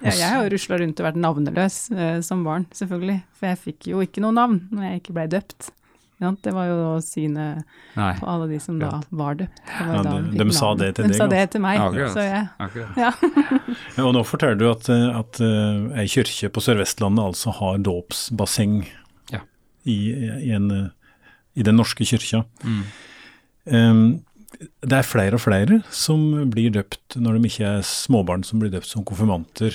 Ja, 0.00 0.14
jeg 0.14 0.26
har 0.26 0.46
jo 0.46 0.54
rusla 0.54 0.80
rundt 0.80 1.02
og 1.02 1.06
vært 1.10 1.20
navneløs 1.20 1.76
eh, 1.92 2.16
som 2.24 2.46
barn, 2.46 2.66
selvfølgelig. 2.76 3.20
For 3.36 3.52
jeg 3.52 3.62
fikk 3.66 3.90
jo 3.92 4.02
ikke 4.04 4.24
noe 4.24 4.36
navn 4.36 4.62
når 4.72 4.88
jeg 4.88 5.02
ikke 5.02 5.16
blei 5.18 5.28
døpt. 5.36 5.70
Ja, 6.20 6.34
det 6.44 6.52
var 6.52 6.66
jo 6.68 6.80
synet 7.00 7.62
Nei. 7.96 8.10
på 8.18 8.26
alle 8.28 8.46
de 8.50 8.58
som 8.60 8.76
da 8.80 8.90
var 9.08 9.38
det. 9.40 9.46
det 9.64 9.86
var 9.88 10.04
ja, 10.04 10.16
de, 10.20 10.36
de 10.36 10.52
sa 10.52 10.74
det 10.76 10.90
til 10.98 11.06
de 11.06 11.08
deg? 11.08 11.14
De 11.14 11.20
sa 11.22 11.28
det 11.32 11.44
til 11.54 11.62
meg. 11.64 11.80
Akkurat. 11.80 12.12
Så 12.12 12.24
jeg, 12.26 12.42
ja. 13.96 14.04
og 14.04 14.12
nå 14.18 14.24
forteller 14.28 14.58
du 14.60 14.66
at, 14.68 14.90
at 14.92 15.40
uh, 15.40 15.88
ei 15.96 16.04
kirke 16.12 16.50
på 16.52 16.64
Sør-Vestlandet 16.66 17.24
altså 17.24 17.54
har 17.56 17.80
dåpsbasseng 17.88 18.82
ja. 19.32 19.40
i, 19.88 19.96
i, 20.12 20.52
i, 20.52 21.64
den 21.64 21.80
norske 21.80 22.04
kyrkja. 22.04 22.42
Mm. 22.68 22.84
Um, 23.72 24.04
det 24.60 24.98
er 24.98 25.08
flere 25.08 25.40
og 25.40 25.44
flere 25.46 25.80
som 25.94 26.50
blir 26.52 26.74
døpt 26.74 27.16
når 27.16 27.38
de 27.38 27.48
ikke 27.48 27.72
er 27.78 27.86
småbarn 27.86 28.44
som 28.44 28.60
blir 28.60 28.74
døpt 28.76 28.92
som 28.92 29.08
konfirmanter. 29.08 29.72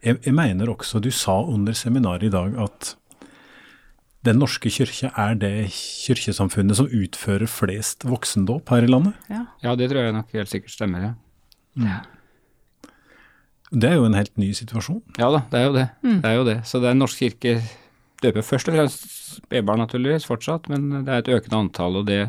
Jeg, 0.00 0.22
jeg 0.24 0.34
mener 0.34 0.72
også, 0.72 1.04
du 1.04 1.12
sa 1.12 1.36
under 1.44 1.76
seminaret 1.76 2.24
i 2.26 2.32
dag 2.32 2.56
at 2.64 2.94
den 4.26 4.38
norske 4.38 4.70
kirke 4.70 5.10
er 5.18 5.36
det 5.38 5.72
kirkesamfunnet 5.74 6.78
som 6.78 6.90
utfører 6.90 7.50
flest 7.50 8.06
voksendåp 8.06 8.70
her 8.70 8.86
i 8.86 8.90
landet? 8.90 9.18
Ja. 9.32 9.44
ja, 9.64 9.74
det 9.78 9.90
tror 9.90 10.06
jeg 10.06 10.16
nok 10.16 10.34
helt 10.36 10.52
sikkert 10.52 10.74
stemmer, 10.74 11.08
ja. 11.08 11.12
Mm. 11.74 11.88
Det 13.72 13.88
er 13.88 13.96
jo 13.96 14.04
en 14.06 14.18
helt 14.18 14.34
ny 14.36 14.50
situasjon. 14.54 15.00
Ja 15.16 15.30
da, 15.32 15.42
det 15.50 15.58
er 15.58 15.66
jo 15.66 15.74
det. 15.78 15.86
Mm. 16.04 16.18
Det 16.20 16.28
er 16.30 16.36
jo 16.36 16.48
det. 16.48 16.58
Så 16.68 16.80
det 16.82 16.90
er 16.90 16.98
norsk 16.98 17.22
kirke 17.24 17.54
døper 18.22 18.44
først 18.46 18.68
og 18.70 18.76
fremst 18.76 19.06
spedbarn 19.40 19.80
naturligvis 19.82 20.28
fortsatt, 20.28 20.68
men 20.70 21.06
det 21.06 21.10
er 21.10 21.22
et 21.22 21.32
økende 21.38 21.62
antall, 21.64 21.98
og 22.02 22.06
det 22.06 22.26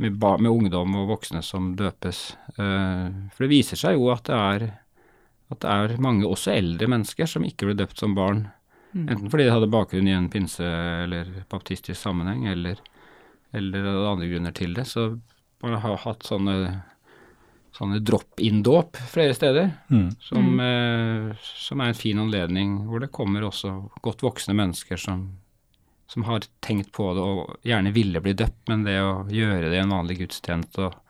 med, 0.00 0.16
med 0.16 0.50
ungdom 0.50 0.94
og 1.00 1.10
voksne 1.10 1.42
som 1.44 1.74
døpes. 1.76 2.28
Uh, 2.56 3.10
for 3.34 3.44
det 3.44 3.52
viser 3.52 3.80
seg 3.80 3.98
jo 3.98 4.08
at 4.14 4.28
det 4.28 4.36
er 4.36 4.68
at 5.52 5.62
det 5.62 5.70
er 5.70 6.00
mange, 6.02 6.26
også 6.26 6.56
eldre 6.56 6.88
mennesker, 6.90 7.28
som 7.30 7.44
ikke 7.46 7.68
ble 7.68 7.76
døpt 7.78 8.00
som 8.00 8.16
barn. 8.16 8.48
Enten 9.04 9.30
fordi 9.30 9.44
de 9.44 9.52
hadde 9.52 9.70
bakgrunn 9.70 10.08
i 10.08 10.14
en 10.16 10.28
pinse- 10.32 10.66
eller 11.04 11.28
baptistisk 11.50 12.00
sammenheng, 12.00 12.46
eller, 12.48 12.80
eller 13.52 13.88
andre 14.10 14.28
grunner 14.30 14.54
til 14.56 14.74
det. 14.74 14.86
Så 14.88 15.08
man 15.62 15.78
har 15.82 15.96
hatt 16.02 16.26
sånne, 16.26 16.56
sånne 17.76 18.00
drop-in-dåp 18.04 19.00
flere 19.12 19.34
steder, 19.36 19.72
mm. 19.88 20.10
Som, 20.20 20.52
mm. 20.56 20.60
eh, 20.66 21.48
som, 21.60 21.80
er 21.80 21.92
en 21.92 21.98
fin 21.98 22.20
anledning, 22.22 22.78
hvor 22.88 23.02
det 23.04 23.12
kommer 23.14 23.44
også 23.46 23.74
godt 24.04 24.24
voksne 24.24 24.56
mennesker 24.56 25.00
som, 25.00 25.26
som 26.08 26.28
har 26.28 26.46
tenkt 26.64 26.92
på 26.96 27.10
det 27.16 27.24
og 27.24 27.66
gjerne 27.66 27.92
ville 27.96 28.22
bli 28.24 28.36
døpt, 28.36 28.62
men 28.70 28.86
det 28.86 29.00
å 29.02 29.26
gjøre 29.32 29.68
det 29.68 29.80
i 29.80 29.82
en 29.84 29.96
vanlig 29.96 30.20
gudstjeneste 30.22 30.88
og, 30.88 31.02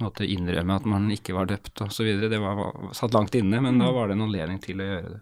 på 0.00 0.08
en 0.08 0.26
innrømme 0.26 0.76
at 0.80 0.86
man 0.88 1.06
ikke 1.14 1.34
var 1.36 1.46
døpt 1.48 1.80
osv. 1.84 2.08
Det 2.28 2.38
var, 2.42 2.56
var 2.58 2.94
satt 2.96 3.14
langt 3.14 3.36
inne, 3.38 3.60
men 3.62 3.78
da 3.80 3.90
var 3.94 4.08
det 4.08 4.16
en 4.16 4.26
anledning 4.26 4.58
til 4.62 4.80
å 4.82 4.88
gjøre 4.88 5.12
det. 5.12 5.20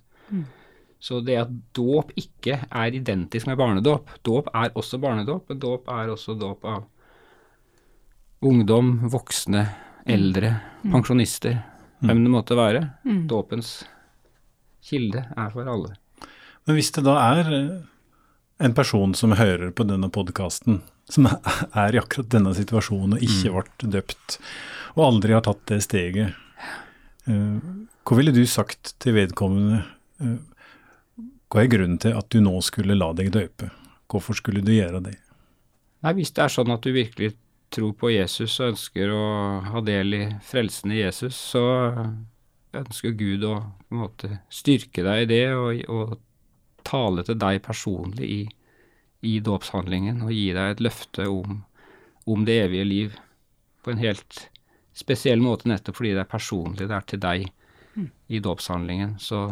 Så 0.99 1.21
det 1.23 1.37
at 1.39 1.51
dåp 1.77 2.11
ikke 2.19 2.57
er 2.67 2.95
identisk 2.99 3.47
med 3.47 3.59
barnedåp 3.61 4.11
Dåp 4.27 4.49
er 4.51 4.73
også 4.75 4.99
barnedåp, 4.99 5.47
men 5.49 5.61
dåp 5.63 5.91
er 5.95 6.11
også 6.11 6.35
dåp 6.39 6.65
av 6.67 6.87
ungdom, 8.43 9.09
voksne, 9.11 9.65
eldre, 10.07 10.53
pensjonister, 10.83 11.57
hvem 12.03 12.23
det 12.23 12.33
måtte 12.33 12.59
være. 12.59 12.83
Dåpens 13.31 13.81
kilde 14.89 15.25
er 15.35 15.55
for 15.55 15.67
alle. 15.71 15.97
Men 16.67 16.79
hvis 16.79 16.93
det 16.95 17.03
da 17.07 17.17
er 17.33 17.51
eh, 17.55 17.73
en 18.63 18.75
person 18.77 19.15
som 19.19 19.35
hører 19.39 19.73
på 19.75 19.87
denne 19.89 20.11
podkasten, 20.13 20.83
som 21.11 21.27
er 21.83 21.95
i 21.95 22.03
akkurat 22.03 22.31
denne 22.35 22.55
situasjonen 22.55 23.19
og 23.19 23.25
ikke 23.27 23.55
ble 23.55 23.93
døpt, 23.99 24.39
og 24.95 25.07
aldri 25.09 25.35
har 25.35 25.47
tatt 25.47 25.65
det 25.71 25.83
steget, 25.87 26.37
hvor 27.29 28.09
hva 28.09 28.17
ville 28.17 28.33
du 28.33 28.47
sagt 28.49 28.95
til 29.03 29.19
vedkommende? 29.19 29.83
Hva 31.49 31.65
er 31.65 31.71
grunnen 31.73 32.01
til 32.01 32.17
at 32.17 32.29
du 32.29 32.43
nå 32.45 32.59
skulle 32.65 32.97
la 32.99 33.13
deg 33.17 33.31
døpe? 33.33 33.71
Hvorfor 34.09 34.37
skulle 34.37 34.61
du 34.65 34.73
gjøre 34.75 35.01
det? 35.05 35.17
Nei, 36.05 36.13
Hvis 36.19 36.33
det 36.37 36.45
er 36.45 36.53
sånn 36.53 36.73
at 36.73 36.85
du 36.85 36.93
virkelig 36.93 37.35
tror 37.73 37.95
på 38.01 38.11
Jesus 38.13 38.55
og 38.61 38.75
ønsker 38.75 39.13
å 39.13 39.25
ha 39.73 39.81
del 39.85 40.17
i 40.17 40.25
frelsen 40.45 40.93
i 40.93 41.01
Jesus, 41.01 41.37
så 41.37 41.65
ønsker 42.77 43.17
Gud 43.17 43.45
å 43.49 43.55
på 43.89 43.97
en 43.97 44.03
måte 44.03 44.31
styrke 44.53 45.05
deg 45.05 45.25
i 45.25 45.31
det 45.31 45.45
og, 45.57 45.83
og 45.89 46.19
tale 46.89 47.25
til 47.25 47.39
deg 47.41 47.63
personlig 47.65 48.29
i, 48.29 48.43
i 49.29 49.39
dåpshandlingen 49.45 50.23
og 50.27 50.33
gi 50.33 50.51
deg 50.57 50.75
et 50.75 50.85
løfte 50.85 51.29
om, 51.33 51.63
om 52.29 52.45
det 52.49 52.61
evige 52.67 52.89
liv 52.89 53.19
på 53.85 53.93
en 53.93 54.03
helt 54.05 54.45
spesiell 54.97 55.41
måte 55.41 55.69
nettopp 55.71 56.01
fordi 56.01 56.15
det 56.17 56.25
er 56.25 56.31
personlig, 56.31 56.89
det 56.89 56.97
er 56.97 57.09
til 57.09 57.23
deg 57.23 57.49
i 58.29 58.41
dåpshandlingen. 58.43 59.17
Så 59.23 59.49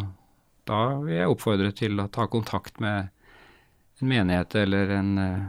da 0.66 0.81
vil 1.05 1.20
jeg 1.20 1.31
oppfordre 1.31 1.70
til 1.76 2.00
å 2.02 2.09
ta 2.12 2.26
kontakt 2.31 2.81
med 2.83 3.12
en 4.00 4.11
menighet 4.11 4.55
eller 4.59 4.92
en 4.98 5.12
eh, 5.22 5.46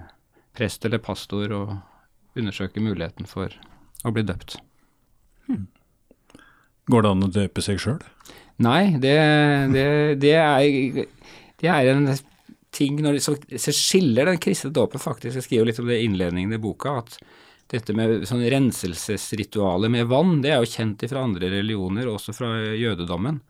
prest 0.57 0.85
eller 0.87 1.01
pastor 1.03 1.53
og 1.55 1.73
undersøke 2.37 2.83
muligheten 2.83 3.27
for 3.29 3.53
å 4.05 4.13
bli 4.13 4.23
døpt. 4.27 4.59
Går 6.87 7.03
det 7.03 7.11
an 7.11 7.25
å 7.25 7.33
døpe 7.33 7.63
seg 7.65 7.81
sjøl? 7.81 7.99
Nei, 8.63 8.97
det, 9.01 9.15
det, 9.73 9.87
det, 10.21 10.33
er, 10.37 11.01
det 11.61 11.69
er 11.69 11.91
en 11.91 12.07
ting 12.73 13.01
når 13.03 13.19
så, 13.23 13.35
skiller 13.57 14.29
den 14.29 14.39
kristne 14.41 14.71
dåpen 14.73 15.01
faktisk. 15.01 15.35
Jeg 15.37 15.45
skriver 15.45 15.69
litt 15.69 15.81
om 15.81 15.89
det 15.89 15.99
i 15.99 16.07
innledningen 16.07 16.55
i 16.55 16.61
boka, 16.61 16.99
at 17.03 17.17
dette 17.73 17.93
med 17.97 18.23
sånn 18.29 18.45
renselsesritualet 18.47 19.91
med 19.91 20.07
vann, 20.09 20.39
det 20.43 20.53
er 20.53 20.63
jo 20.63 20.71
kjent 20.71 21.03
fra 21.11 21.25
andre 21.27 21.51
religioner, 21.51 22.07
også 22.09 22.35
fra 22.37 22.53
jødedommen. 22.79 23.41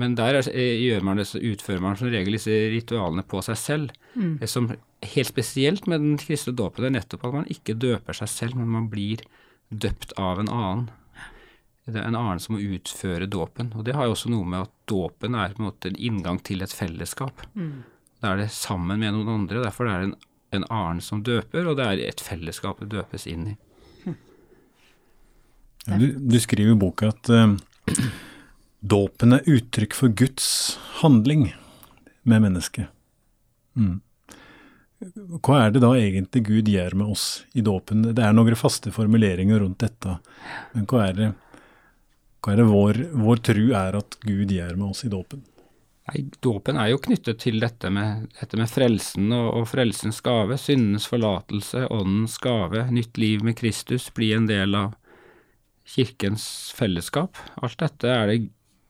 Men 0.00 0.14
der 0.18 0.38
er, 0.38 0.46
eh, 0.48 0.78
gjør 0.80 1.04
man 1.06 1.20
det, 1.20 1.28
utfører 1.34 1.82
man 1.84 1.98
som 1.98 2.08
regel 2.12 2.36
disse 2.36 2.54
ritualene 2.72 3.24
på 3.26 3.42
seg 3.44 3.58
selv. 3.60 3.98
Det 4.40 4.48
som 4.50 4.70
er 4.70 4.80
helt 5.14 5.30
spesielt 5.30 5.86
med 5.90 6.00
den 6.02 6.16
kristne 6.20 6.54
dåpen, 6.56 6.86
er 6.88 6.96
nettopp 6.96 7.26
at 7.28 7.36
man 7.40 7.50
ikke 7.52 7.76
døper 7.78 8.16
seg 8.16 8.32
selv, 8.32 8.56
men 8.60 8.72
man 8.72 8.88
blir 8.92 9.22
døpt 9.70 10.16
av 10.18 10.40
en 10.42 10.50
annen. 10.50 10.88
Det 11.90 11.98
er 11.98 12.06
en 12.06 12.18
annen 12.18 12.40
som 12.42 12.54
må 12.54 12.62
utføre 12.62 13.26
dåpen. 13.30 13.72
Og 13.74 13.84
det 13.86 13.96
har 13.96 14.06
jo 14.06 14.14
også 14.14 14.30
noe 14.30 14.46
med 14.46 14.66
at 14.66 14.74
dåpen 14.90 15.34
er 15.34 15.54
på 15.54 15.62
en 15.62 15.70
måte 15.70 15.90
en 15.90 15.98
inngang 15.98 16.40
til 16.46 16.62
et 16.62 16.74
fellesskap. 16.74 17.44
Da 18.20 18.34
er 18.34 18.42
det 18.42 18.50
sammen 18.52 19.00
med 19.00 19.14
noen 19.16 19.32
andre, 19.32 19.62
derfor 19.64 19.88
er 19.88 20.02
det 20.02 20.10
en, 20.10 20.16
en 20.58 20.66
annen 20.68 21.00
som 21.04 21.22
døper, 21.24 21.66
og 21.66 21.78
det 21.80 21.86
er 21.86 22.02
et 22.10 22.20
fellesskap 22.20 22.82
det 22.84 22.90
døpes 22.92 23.26
inn 23.30 23.52
i. 23.54 23.56
Ja, 25.88 25.96
du, 25.96 26.12
du 26.12 26.36
skriver 26.40 26.74
i 26.74 26.78
boka 26.78 27.08
at 27.08 27.30
uh, 27.32 27.54
dåpen 28.80 29.36
er 29.36 29.48
uttrykk 29.48 29.96
for 29.96 30.12
Guds 30.16 30.78
handling 31.00 31.50
med 32.22 32.42
mennesket. 32.46 32.88
Mm. 33.76 34.00
Hva 35.40 35.62
er 35.64 35.70
det 35.72 35.80
da 35.80 35.94
egentlig 35.96 36.42
Gud 36.44 36.68
gjør 36.68 36.96
med 37.00 37.12
oss 37.14 37.44
i 37.56 37.62
dåpen? 37.64 38.02
Det 38.04 38.24
er 38.24 38.34
noen 38.36 38.58
faste 38.58 38.92
formuleringer 38.92 39.62
rundt 39.62 39.80
dette, 39.80 40.18
men 40.74 40.88
hva 40.90 41.06
er 41.06 41.16
det, 41.16 41.30
hva 42.44 42.52
er 42.52 42.60
det 42.60 42.68
vår, 42.68 43.00
vår 43.22 43.40
tru 43.48 43.64
er 43.76 43.96
at 44.00 44.18
Gud 44.26 44.52
gjør 44.52 44.76
med 44.76 44.90
oss 44.90 45.06
i 45.08 45.12
dåpen? 45.12 45.44
Nei, 46.10 46.24
Dåpen 46.42 46.78
er 46.80 46.90
jo 46.90 46.98
knyttet 46.98 47.38
til 47.44 47.60
dette 47.62 47.90
med, 47.92 48.26
dette 48.40 48.58
med 48.58 48.68
frelsen 48.72 49.30
og, 49.36 49.48
og 49.60 49.66
frelsens 49.70 50.18
gave, 50.26 50.56
syndenes 50.58 51.06
forlatelse, 51.06 51.84
åndens 51.92 52.38
gave, 52.42 52.86
nytt 52.90 53.20
liv 53.20 53.44
med 53.46 53.58
Kristus, 53.60 54.08
bli 54.16 54.32
en 54.34 54.48
del 54.50 54.74
av 54.74 54.96
kirkens 55.86 56.44
fellesskap. 56.76 57.38
Alt 57.62 57.78
dette 57.82 58.10
er 58.10 58.26
det 58.30 58.40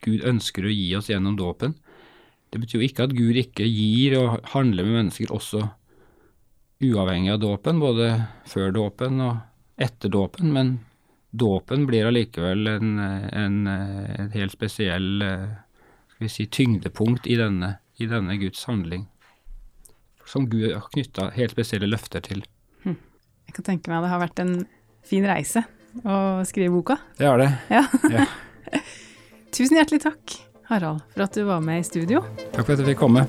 Gud 0.05 0.25
ønsker 0.27 0.67
å 0.67 0.73
gi 0.73 0.89
oss 0.97 1.11
gjennom 1.11 1.37
dåpen. 1.39 1.75
Det 2.51 2.59
betyr 2.59 2.81
jo 2.81 2.87
ikke 2.89 3.07
at 3.07 3.15
Gud 3.15 3.39
ikke 3.39 3.67
gir 3.69 4.17
og 4.19 4.41
handler 4.55 4.87
med 4.87 4.97
mennesker 4.99 5.33
også 5.35 5.67
uavhengig 6.81 7.35
av 7.35 7.43
dåpen, 7.43 7.81
både 7.83 8.09
før 8.49 8.73
dåpen 8.75 9.21
og 9.23 9.81
etter 9.81 10.13
dåpen, 10.13 10.53
men 10.53 10.79
dåpen 11.31 11.85
blir 11.89 12.09
allikevel 12.09 12.67
en, 12.73 12.95
en, 12.99 13.59
en 13.69 14.31
helt 14.35 14.57
spesiell 14.57 15.21
skal 15.21 16.25
vi 16.27 16.33
si, 16.33 16.47
tyngdepunkt 16.53 17.29
i 17.31 17.37
denne, 17.41 17.75
i 18.01 18.09
denne 18.11 18.37
Guds 18.41 18.65
handling, 18.69 19.07
som 20.29 20.49
Gud 20.51 20.73
har 20.73 20.89
knytta 20.93 21.31
helt 21.37 21.55
spesielle 21.55 21.89
løfter 21.91 22.25
til. 22.25 22.43
Jeg 22.85 23.57
kan 23.57 23.67
tenke 23.67 23.91
meg 23.91 24.01
at 24.01 24.05
det 24.05 24.13
har 24.13 24.21
vært 24.23 24.43
en 24.45 24.57
fin 25.07 25.25
reise 25.27 25.65
å 26.07 26.43
skrive 26.47 26.71
boka. 26.75 27.01
Det 27.19 27.27
har 27.27 27.41
det. 27.41 27.51
Ja. 27.73 27.85
Ja. 28.13 28.27
Tusen 29.51 29.77
hjertelig 29.77 30.05
takk, 30.05 30.37
Harald, 30.71 31.03
for 31.13 31.27
at 31.27 31.35
du 31.35 31.43
var 31.49 31.61
med 31.65 31.83
i 31.83 31.87
studio. 31.87 32.23
Takk 32.55 32.65
for 32.69 32.75
at 32.77 32.83
jeg 32.83 32.93
fikk 32.93 33.01
komme. 33.03 33.27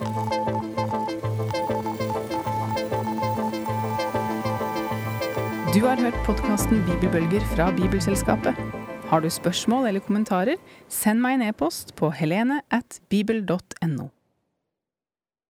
Du 5.71 5.81
har 5.87 5.97
hørt 6.03 6.17
podkasten 6.27 6.83
Bibelbølger 6.85 7.43
fra 7.55 7.71
Bibelselskapet. 7.73 8.57
Har 9.09 9.23
du 9.23 9.29
spørsmål 9.31 9.87
eller 9.89 10.03
kommentarer, 10.03 10.59
send 10.91 11.23
meg 11.23 11.39
en 11.39 11.47
e-post 11.49 11.95
på 11.99 12.11
helene 12.15 12.61
at 12.71 13.01
bibel.no. 13.11 14.11